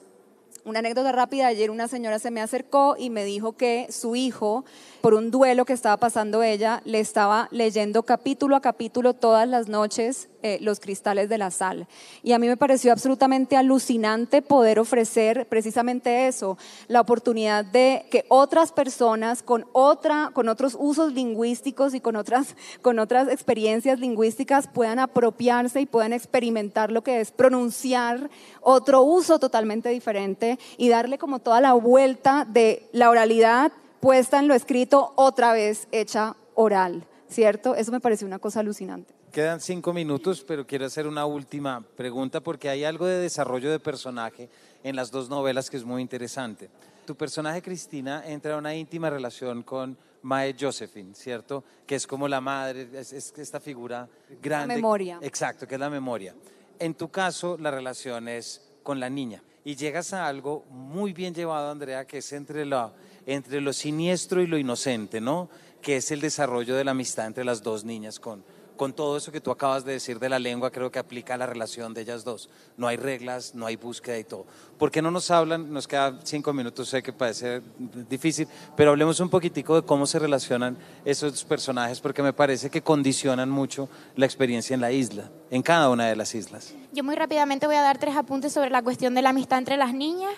una 0.66 0.80
anécdota 0.80 1.12
rápida, 1.12 1.46
ayer 1.46 1.70
una 1.70 1.86
señora 1.86 2.18
se 2.18 2.32
me 2.32 2.40
acercó 2.40 2.96
y 2.98 3.08
me 3.08 3.24
dijo 3.24 3.52
que 3.52 3.86
su 3.88 4.16
hijo, 4.16 4.64
por 5.00 5.14
un 5.14 5.30
duelo 5.30 5.64
que 5.64 5.72
estaba 5.72 5.96
pasando 5.96 6.42
ella, 6.42 6.82
le 6.84 6.98
estaba 6.98 7.48
leyendo 7.52 8.02
capítulo 8.02 8.56
a 8.56 8.60
capítulo 8.60 9.14
todas 9.14 9.48
las 9.48 9.68
noches 9.68 10.28
eh, 10.42 10.58
los 10.60 10.78
cristales 10.78 11.28
de 11.28 11.38
la 11.38 11.50
sal. 11.50 11.88
Y 12.22 12.30
a 12.30 12.38
mí 12.38 12.46
me 12.46 12.56
pareció 12.56 12.92
absolutamente 12.92 13.56
alucinante 13.56 14.42
poder 14.42 14.78
ofrecer 14.78 15.48
precisamente 15.48 16.28
eso, 16.28 16.56
la 16.86 17.00
oportunidad 17.00 17.64
de 17.64 18.06
que 18.12 18.24
otras 18.28 18.70
personas 18.70 19.42
con, 19.42 19.66
otra, 19.72 20.30
con 20.34 20.48
otros 20.48 20.76
usos 20.78 21.12
lingüísticos 21.12 21.94
y 21.94 22.00
con 22.00 22.14
otras, 22.14 22.54
con 22.80 23.00
otras 23.00 23.28
experiencias 23.28 23.98
lingüísticas 23.98 24.68
puedan 24.68 25.00
apropiarse 25.00 25.80
y 25.80 25.86
puedan 25.86 26.12
experimentar 26.12 26.92
lo 26.92 27.02
que 27.02 27.20
es 27.20 27.32
pronunciar 27.32 28.30
otro 28.60 29.02
uso 29.02 29.40
totalmente 29.40 29.88
diferente 29.88 30.55
y 30.76 30.88
darle 30.88 31.18
como 31.18 31.38
toda 31.38 31.60
la 31.60 31.72
vuelta 31.72 32.46
de 32.48 32.88
la 32.92 33.10
oralidad 33.10 33.72
puesta 34.00 34.38
en 34.38 34.48
lo 34.48 34.54
escrito 34.54 35.12
otra 35.16 35.52
vez 35.52 35.88
hecha 35.92 36.36
oral, 36.54 37.06
¿cierto? 37.28 37.74
Eso 37.74 37.92
me 37.92 38.00
pareció 38.00 38.26
una 38.26 38.38
cosa 38.38 38.60
alucinante. 38.60 39.14
Quedan 39.32 39.60
cinco 39.60 39.92
minutos, 39.92 40.44
pero 40.46 40.66
quiero 40.66 40.86
hacer 40.86 41.06
una 41.06 41.26
última 41.26 41.84
pregunta 41.96 42.40
porque 42.40 42.68
hay 42.68 42.84
algo 42.84 43.06
de 43.06 43.18
desarrollo 43.18 43.70
de 43.70 43.78
personaje 43.78 44.48
en 44.82 44.96
las 44.96 45.10
dos 45.10 45.28
novelas 45.28 45.68
que 45.68 45.76
es 45.76 45.84
muy 45.84 46.00
interesante. 46.00 46.70
Tu 47.04 47.14
personaje, 47.14 47.60
Cristina, 47.60 48.22
entra 48.26 48.52
en 48.52 48.58
una 48.58 48.74
íntima 48.74 49.10
relación 49.10 49.62
con 49.62 49.96
Mae 50.22 50.56
Josephine, 50.58 51.14
¿cierto? 51.14 51.62
Que 51.86 51.96
es 51.96 52.06
como 52.06 52.26
la 52.28 52.40
madre, 52.40 52.88
es, 52.94 53.12
esta 53.12 53.60
figura 53.60 54.08
grande. 54.42 54.68
La 54.68 54.74
memoria. 54.74 55.18
Exacto, 55.20 55.68
que 55.68 55.74
es 55.74 55.80
la 55.80 55.90
memoria. 55.90 56.34
En 56.78 56.94
tu 56.94 57.10
caso, 57.10 57.56
la 57.60 57.70
relación 57.70 58.28
es 58.28 58.62
con 58.82 58.98
la 58.98 59.10
niña. 59.10 59.42
Y 59.66 59.74
llegas 59.74 60.12
a 60.12 60.28
algo 60.28 60.64
muy 60.70 61.12
bien 61.12 61.34
llevado, 61.34 61.72
Andrea, 61.72 62.06
que 62.06 62.18
es 62.18 62.32
entre 62.32 62.64
lo, 62.64 62.92
entre 63.26 63.60
lo 63.60 63.72
siniestro 63.72 64.40
y 64.40 64.46
lo 64.46 64.58
inocente, 64.58 65.20
¿no? 65.20 65.50
Que 65.82 65.96
es 65.96 66.12
el 66.12 66.20
desarrollo 66.20 66.76
de 66.76 66.84
la 66.84 66.92
amistad 66.92 67.26
entre 67.26 67.44
las 67.44 67.64
dos 67.64 67.82
niñas 67.84 68.20
con, 68.20 68.44
con 68.76 68.92
todo 68.92 69.16
eso 69.16 69.32
que 69.32 69.40
tú 69.40 69.50
acabas 69.50 69.84
de 69.84 69.92
decir 69.92 70.18
de 70.18 70.28
la 70.28 70.38
lengua, 70.38 70.70
creo 70.70 70.90
que 70.90 70.98
aplica 70.98 71.34
a 71.34 71.36
la 71.36 71.46
relación 71.46 71.94
de 71.94 72.02
ellas 72.02 72.24
dos. 72.24 72.48
No 72.76 72.86
hay 72.86 72.96
reglas, 72.96 73.54
no 73.54 73.66
hay 73.66 73.76
búsqueda 73.76 74.18
y 74.18 74.24
todo. 74.24 74.46
¿Por 74.78 74.90
qué 74.90 75.00
no 75.00 75.10
nos 75.10 75.30
hablan? 75.30 75.72
Nos 75.72 75.88
quedan 75.88 76.20
cinco 76.24 76.52
minutos, 76.52 76.88
sé 76.88 77.02
que 77.02 77.12
parece 77.12 77.62
difícil, 78.08 78.46
pero 78.76 78.90
hablemos 78.90 79.18
un 79.20 79.30
poquitico 79.30 79.74
de 79.74 79.82
cómo 79.82 80.06
se 80.06 80.18
relacionan 80.18 80.76
esos 81.04 81.44
personajes, 81.44 82.00
porque 82.00 82.22
me 82.22 82.32
parece 82.32 82.70
que 82.70 82.82
condicionan 82.82 83.50
mucho 83.50 83.88
la 84.16 84.26
experiencia 84.26 84.74
en 84.74 84.80
la 84.80 84.92
isla, 84.92 85.30
en 85.50 85.62
cada 85.62 85.88
una 85.88 86.06
de 86.06 86.16
las 86.16 86.34
islas. 86.34 86.74
Yo 86.92 87.04
muy 87.04 87.14
rápidamente 87.14 87.66
voy 87.66 87.76
a 87.76 87.82
dar 87.82 87.98
tres 87.98 88.16
apuntes 88.16 88.52
sobre 88.52 88.70
la 88.70 88.82
cuestión 88.82 89.14
de 89.14 89.22
la 89.22 89.30
amistad 89.30 89.58
entre 89.58 89.76
las 89.76 89.92
niñas. 89.92 90.32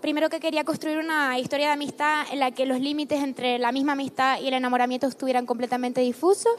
Primero 0.00 0.28
que 0.28 0.38
quería 0.38 0.64
construir 0.64 0.98
una 0.98 1.38
historia 1.38 1.66
de 1.68 1.72
amistad 1.72 2.26
en 2.30 2.38
la 2.38 2.50
que 2.50 2.66
los 2.66 2.80
límites 2.80 3.22
entre 3.22 3.58
la 3.58 3.72
misma 3.72 3.92
amistad 3.92 4.40
y 4.40 4.48
el 4.48 4.54
enamoramiento 4.54 5.06
estuvieran 5.06 5.46
completamente 5.46 6.00
difusos, 6.00 6.52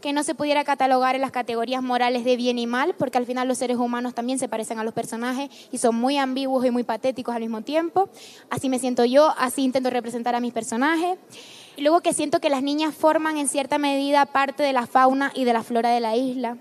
que 0.00 0.12
no 0.12 0.22
se 0.22 0.34
pudiera 0.34 0.64
catalogar 0.80 1.14
en 1.14 1.20
las 1.20 1.30
categorías 1.30 1.82
morales 1.82 2.24
de 2.24 2.36
bien 2.36 2.58
y 2.58 2.66
mal, 2.66 2.94
porque 2.94 3.18
al 3.18 3.26
final 3.26 3.46
los 3.46 3.58
seres 3.58 3.76
humanos 3.76 4.14
también 4.14 4.38
se 4.38 4.48
parecen 4.48 4.78
a 4.78 4.84
los 4.84 4.94
personajes 4.94 5.50
y 5.70 5.76
son 5.76 5.94
muy 5.94 6.16
ambiguos 6.16 6.64
y 6.64 6.70
muy 6.70 6.84
patéticos 6.84 7.34
al 7.34 7.42
mismo 7.42 7.60
tiempo. 7.60 8.08
Así 8.48 8.70
me 8.70 8.78
siento 8.78 9.04
yo, 9.04 9.34
así 9.36 9.62
intento 9.62 9.90
representar 9.90 10.34
a 10.34 10.40
mis 10.40 10.54
personajes. 10.54 11.18
Y 11.76 11.82
luego 11.82 12.00
que 12.00 12.14
siento 12.14 12.40
que 12.40 12.48
las 12.48 12.62
niñas 12.62 12.94
forman 12.94 13.36
en 13.36 13.46
cierta 13.46 13.76
medida 13.76 14.24
parte 14.24 14.62
de 14.62 14.72
la 14.72 14.86
fauna 14.86 15.32
y 15.34 15.44
de 15.44 15.52
la 15.52 15.62
flora 15.62 15.90
de 15.90 16.00
la 16.00 16.16
isla 16.16 16.56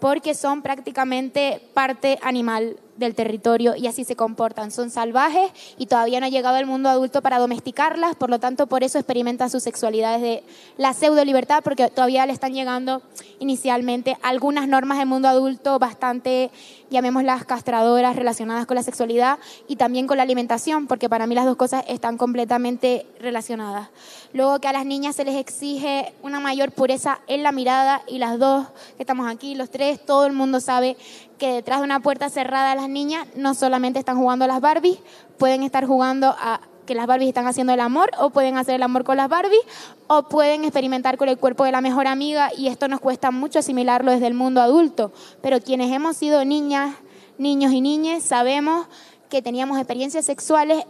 porque 0.00 0.34
son 0.34 0.62
prácticamente 0.62 1.60
parte 1.74 2.18
animal 2.22 2.76
del 3.00 3.16
territorio 3.16 3.74
y 3.74 3.88
así 3.88 4.04
se 4.04 4.14
comportan. 4.14 4.70
Son 4.70 4.90
salvajes 4.90 5.50
y 5.76 5.86
todavía 5.86 6.20
no 6.20 6.26
ha 6.26 6.28
llegado 6.28 6.56
el 6.58 6.66
mundo 6.66 6.88
adulto 6.88 7.22
para 7.22 7.38
domesticarlas, 7.38 8.14
por 8.14 8.30
lo 8.30 8.38
tanto 8.38 8.68
por 8.68 8.84
eso 8.84 8.98
experimentan 8.98 9.50
sus 9.50 9.64
sexualidades 9.64 10.22
de 10.22 10.44
la 10.76 10.94
pseudo 10.94 11.24
libertad, 11.24 11.62
porque 11.64 11.88
todavía 11.88 12.24
le 12.26 12.32
están 12.32 12.54
llegando 12.54 13.02
inicialmente 13.40 14.16
algunas 14.22 14.68
normas 14.68 14.98
del 14.98 15.08
mundo 15.08 15.26
adulto 15.26 15.78
bastante, 15.78 16.50
llamémoslas 16.90 17.44
castradoras, 17.44 18.14
relacionadas 18.14 18.66
con 18.66 18.76
la 18.76 18.82
sexualidad 18.82 19.38
y 19.66 19.76
también 19.76 20.06
con 20.06 20.18
la 20.18 20.22
alimentación, 20.22 20.86
porque 20.86 21.08
para 21.08 21.26
mí 21.26 21.34
las 21.34 21.46
dos 21.46 21.56
cosas 21.56 21.84
están 21.88 22.16
completamente 22.18 23.06
relacionadas. 23.18 23.88
Luego 24.32 24.60
que 24.60 24.68
a 24.68 24.72
las 24.72 24.86
niñas 24.86 25.16
se 25.16 25.24
les 25.24 25.36
exige 25.36 26.12
una 26.22 26.38
mayor 26.38 26.70
pureza 26.70 27.20
en 27.26 27.42
la 27.42 27.50
mirada 27.50 28.02
y 28.06 28.18
las 28.18 28.38
dos 28.38 28.66
que 28.96 29.02
estamos 29.02 29.26
aquí, 29.26 29.54
los 29.54 29.70
tres, 29.70 30.04
todo 30.04 30.26
el 30.26 30.32
mundo 30.32 30.60
sabe 30.60 30.96
que 31.40 31.54
detrás 31.54 31.80
de 31.80 31.84
una 31.84 32.00
puerta 32.00 32.28
cerrada 32.28 32.74
las 32.76 32.88
niñas 32.88 33.26
no 33.34 33.54
solamente 33.54 33.98
están 33.98 34.18
jugando 34.18 34.44
a 34.44 34.48
las 34.48 34.60
Barbies, 34.60 34.98
pueden 35.38 35.62
estar 35.62 35.86
jugando 35.86 36.36
a 36.38 36.60
que 36.86 36.94
las 36.94 37.06
Barbies 37.06 37.28
están 37.28 37.46
haciendo 37.46 37.72
el 37.72 37.80
amor 37.80 38.10
o 38.18 38.28
pueden 38.30 38.58
hacer 38.58 38.74
el 38.74 38.82
amor 38.82 39.04
con 39.04 39.16
las 39.16 39.28
Barbies 39.28 39.62
o 40.06 40.24
pueden 40.24 40.64
experimentar 40.64 41.16
con 41.16 41.30
el 41.30 41.38
cuerpo 41.38 41.64
de 41.64 41.72
la 41.72 41.80
mejor 41.80 42.06
amiga 42.06 42.50
y 42.56 42.68
esto 42.68 42.88
nos 42.88 43.00
cuesta 43.00 43.30
mucho 43.30 43.58
asimilarlo 43.58 44.12
desde 44.12 44.26
el 44.26 44.34
mundo 44.34 44.60
adulto. 44.60 45.12
Pero 45.40 45.60
quienes 45.60 45.90
hemos 45.90 46.16
sido 46.16 46.44
niñas, 46.44 46.94
niños 47.38 47.72
y 47.72 47.80
niñas 47.80 48.22
sabemos 48.22 48.86
que 49.30 49.40
teníamos 49.40 49.78
experiencias 49.78 50.26
sexuales 50.26 50.84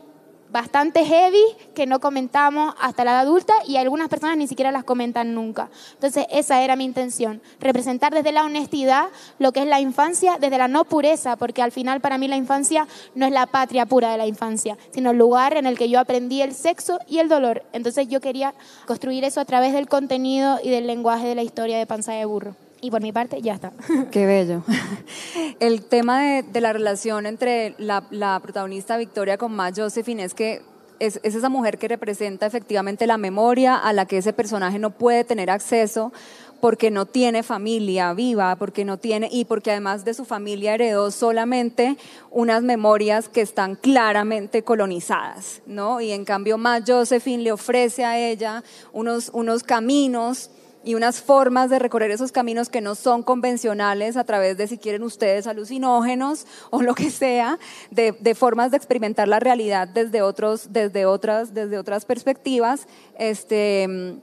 bastante 0.50 1.04
heavy 1.04 1.42
que 1.74 1.86
no 1.86 2.00
comentamos 2.00 2.74
hasta 2.80 3.04
la 3.04 3.12
edad 3.12 3.20
adulta 3.20 3.54
y 3.66 3.76
algunas 3.76 4.08
personas 4.08 4.36
ni 4.36 4.46
siquiera 4.46 4.72
las 4.72 4.84
comentan 4.84 5.34
nunca. 5.34 5.70
Entonces 5.94 6.26
esa 6.30 6.62
era 6.62 6.76
mi 6.76 6.84
intención, 6.84 7.40
representar 7.60 8.12
desde 8.12 8.32
la 8.32 8.44
honestidad 8.44 9.08
lo 9.38 9.52
que 9.52 9.60
es 9.60 9.66
la 9.66 9.80
infancia, 9.80 10.38
desde 10.40 10.58
la 10.58 10.68
no 10.68 10.84
pureza, 10.84 11.36
porque 11.36 11.62
al 11.62 11.72
final 11.72 12.00
para 12.00 12.18
mí 12.18 12.28
la 12.28 12.36
infancia 12.36 12.86
no 13.14 13.26
es 13.26 13.32
la 13.32 13.46
patria 13.46 13.86
pura 13.86 14.10
de 14.12 14.18
la 14.18 14.26
infancia, 14.26 14.76
sino 14.92 15.10
el 15.10 15.18
lugar 15.18 15.56
en 15.56 15.66
el 15.66 15.78
que 15.78 15.88
yo 15.88 16.00
aprendí 16.00 16.42
el 16.42 16.54
sexo 16.54 16.98
y 17.06 17.18
el 17.18 17.28
dolor. 17.28 17.62
Entonces 17.72 18.08
yo 18.08 18.20
quería 18.20 18.54
construir 18.86 19.24
eso 19.24 19.40
a 19.40 19.44
través 19.44 19.72
del 19.72 19.88
contenido 19.88 20.58
y 20.62 20.70
del 20.70 20.86
lenguaje 20.86 21.28
de 21.28 21.34
la 21.34 21.42
historia 21.42 21.78
de 21.78 21.86
Panza 21.86 22.12
de 22.12 22.24
Burro. 22.24 22.56
Y 22.82 22.90
por 22.90 23.02
mi 23.02 23.12
parte, 23.12 23.40
ya 23.42 23.54
está. 23.54 23.72
Qué 24.10 24.26
bello. 24.26 24.62
El 25.60 25.82
tema 25.82 26.22
de, 26.22 26.60
la 26.60 26.72
relación 26.72 27.26
entre 27.26 27.74
la, 27.78 28.40
protagonista 28.42 28.96
Victoria 28.96 29.36
con 29.36 29.54
Ma 29.54 29.70
Josephine 29.74 30.24
es 30.24 30.34
que 30.34 30.62
es, 30.98 31.20
esa 31.22 31.48
mujer 31.48 31.78
que 31.78 31.88
representa 31.88 32.46
efectivamente 32.46 33.06
la 33.06 33.16
memoria 33.16 33.76
a 33.76 33.92
la 33.92 34.06
que 34.06 34.18
ese 34.18 34.32
personaje 34.32 34.78
no 34.78 34.90
puede 34.90 35.24
tener 35.24 35.50
acceso 35.50 36.12
porque 36.60 36.90
no 36.90 37.06
tiene 37.06 37.42
familia 37.42 38.12
viva, 38.12 38.54
porque 38.56 38.84
no 38.84 38.98
tiene, 38.98 39.30
y 39.32 39.46
porque 39.46 39.70
además 39.70 40.04
de 40.04 40.12
su 40.12 40.26
familia 40.26 40.74
heredó 40.74 41.10
solamente 41.10 41.96
unas 42.30 42.62
memorias 42.62 43.30
que 43.30 43.40
están 43.40 43.76
claramente 43.76 44.62
colonizadas, 44.62 45.62
¿no? 45.64 46.02
Y 46.02 46.12
en 46.12 46.26
cambio, 46.26 46.58
Ma 46.58 46.80
Josephine 46.86 47.42
le 47.42 47.52
ofrece 47.52 48.04
a 48.04 48.18
ella 48.18 48.62
unos, 48.92 49.30
unos 49.32 49.62
caminos 49.62 50.50
y 50.84 50.94
unas 50.94 51.20
formas 51.20 51.70
de 51.70 51.78
recorrer 51.78 52.10
esos 52.10 52.32
caminos 52.32 52.68
que 52.68 52.80
no 52.80 52.94
son 52.94 53.22
convencionales 53.22 54.16
a 54.16 54.24
través 54.24 54.56
de, 54.56 54.66
si 54.66 54.78
quieren 54.78 55.02
ustedes, 55.02 55.46
alucinógenos 55.46 56.46
o 56.70 56.82
lo 56.82 56.94
que 56.94 57.10
sea, 57.10 57.58
de, 57.90 58.12
de 58.12 58.34
formas 58.34 58.70
de 58.70 58.76
experimentar 58.76 59.28
la 59.28 59.40
realidad 59.40 59.88
desde, 59.88 60.22
otros, 60.22 60.72
desde, 60.72 61.06
otras, 61.06 61.54
desde 61.54 61.78
otras 61.78 62.04
perspectivas. 62.04 62.86
Este, 63.18 64.22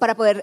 para 0.00 0.16
poder, 0.16 0.42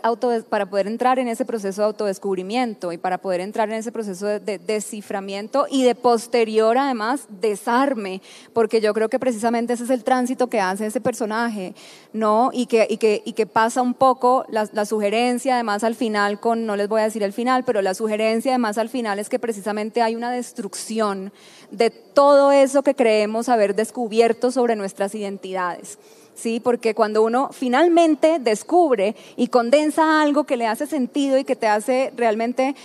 para 0.50 0.70
poder 0.70 0.88
entrar 0.88 1.20
en 1.20 1.28
ese 1.28 1.44
proceso 1.44 1.82
de 1.82 1.88
autodescubrimiento 1.88 2.94
y 2.94 2.98
para 2.98 3.18
poder 3.18 3.42
entrar 3.42 3.68
en 3.70 3.76
ese 3.76 3.92
proceso 3.92 4.28
de, 4.28 4.60
desciframiento 4.60 5.66
y 5.70 5.84
de 5.84 5.96
posterior 5.96 6.78
además 6.78 7.26
desarme, 7.42 8.22
porque 8.54 8.80
yo 8.80 8.94
creo 8.94 9.10
que 9.10 9.20
precisamente 9.20 9.74
ese 9.74 9.84
es 9.84 9.90
el 9.90 10.04
tránsito 10.04 10.48
que 10.48 10.62
hace 10.62 10.86
ese 10.86 11.02
personaje, 11.02 11.74
¿no? 12.14 12.52
Y 12.54 12.68
que, 12.68 12.88
y 12.90 12.98
que, 12.98 13.24
y 13.26 13.34
que 13.34 13.48
pasa 13.48 13.82
un 13.82 13.96
poco 13.96 14.46
la, 14.50 14.70
la 14.72 14.86
sugerencia 14.86 15.56
además 15.56 15.84
al 15.84 15.96
final 15.96 16.40
con, 16.40 16.66
no 16.66 16.76
les 16.76 16.88
voy 16.88 17.02
a 17.02 17.06
decir 17.06 17.24
el 17.24 17.34
final, 17.34 17.66
pero 17.66 17.82
la 17.82 17.96
sugerencia 17.96 18.52
además 18.52 18.78
al 18.78 18.90
final 18.90 19.18
es 19.18 19.28
que 19.28 19.40
precisamente 19.40 20.04
hay 20.04 20.16
una 20.16 20.32
destrucción 20.32 21.34
de 21.72 21.90
todo 21.90 22.52
eso 22.52 22.84
que 22.84 22.94
creemos 22.96 23.50
haber 23.50 23.76
descubierto 23.76 24.52
sobre 24.52 24.76
nuestras 24.76 25.16
identidades. 25.16 25.98
¿Sí? 26.38 26.60
Porque 26.60 26.94
cuando 26.94 27.24
uno 27.24 27.50
finalmente 27.52 28.40
descubre 28.40 29.16
y 29.36 29.48
condensa 29.48 30.22
algo 30.22 30.46
que 30.46 30.56
le 30.56 30.68
hace 30.68 30.88
sentido 30.88 31.38
y 31.38 31.44
que 31.44 31.56
te 31.56 31.68
hace 31.68 32.14
realmente 32.16 32.76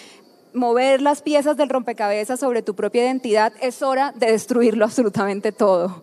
mover 0.55 1.01
las 1.01 1.23
piezas 1.23 1.57
del 1.57 1.69
rompecabezas 1.69 2.41
sobre 2.41 2.63
tu 2.63 2.75
propia 2.75 3.05
identidad, 3.05 3.53
es 3.61 3.83
hora 3.83 4.13
de 4.17 4.33
destruirlo 4.33 4.85
absolutamente 4.87 5.53
todo. 5.53 6.03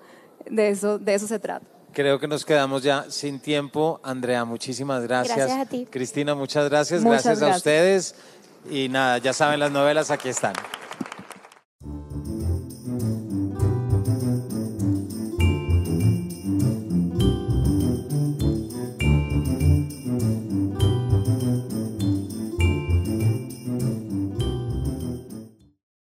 De 0.50 0.70
eso, 0.70 0.98
de 0.98 1.14
eso 1.16 1.28
se 1.28 1.40
trata. 1.40 1.66
Creo 1.92 2.20
que 2.20 2.28
nos 2.28 2.46
quedamos 2.46 2.84
ya 2.84 3.06
sin 3.10 3.40
tiempo. 3.40 4.00
Andrea, 4.04 4.46
muchísimas 4.46 5.04
gracias. 5.04 5.38
Gracias 5.38 5.60
a 5.60 5.66
ti. 5.66 5.88
Cristina, 5.90 6.36
muchas 6.36 6.70
gracias. 6.70 7.04
gracias 7.04 7.42
a 7.42 7.50
ustedes. 7.50 8.16
Y 8.70 8.90
nada, 8.90 9.18
ya 9.18 9.34
saben, 9.34 9.60
las 9.60 9.72
novelas 9.72 10.12
aquí 10.12 10.30
están. 10.30 10.54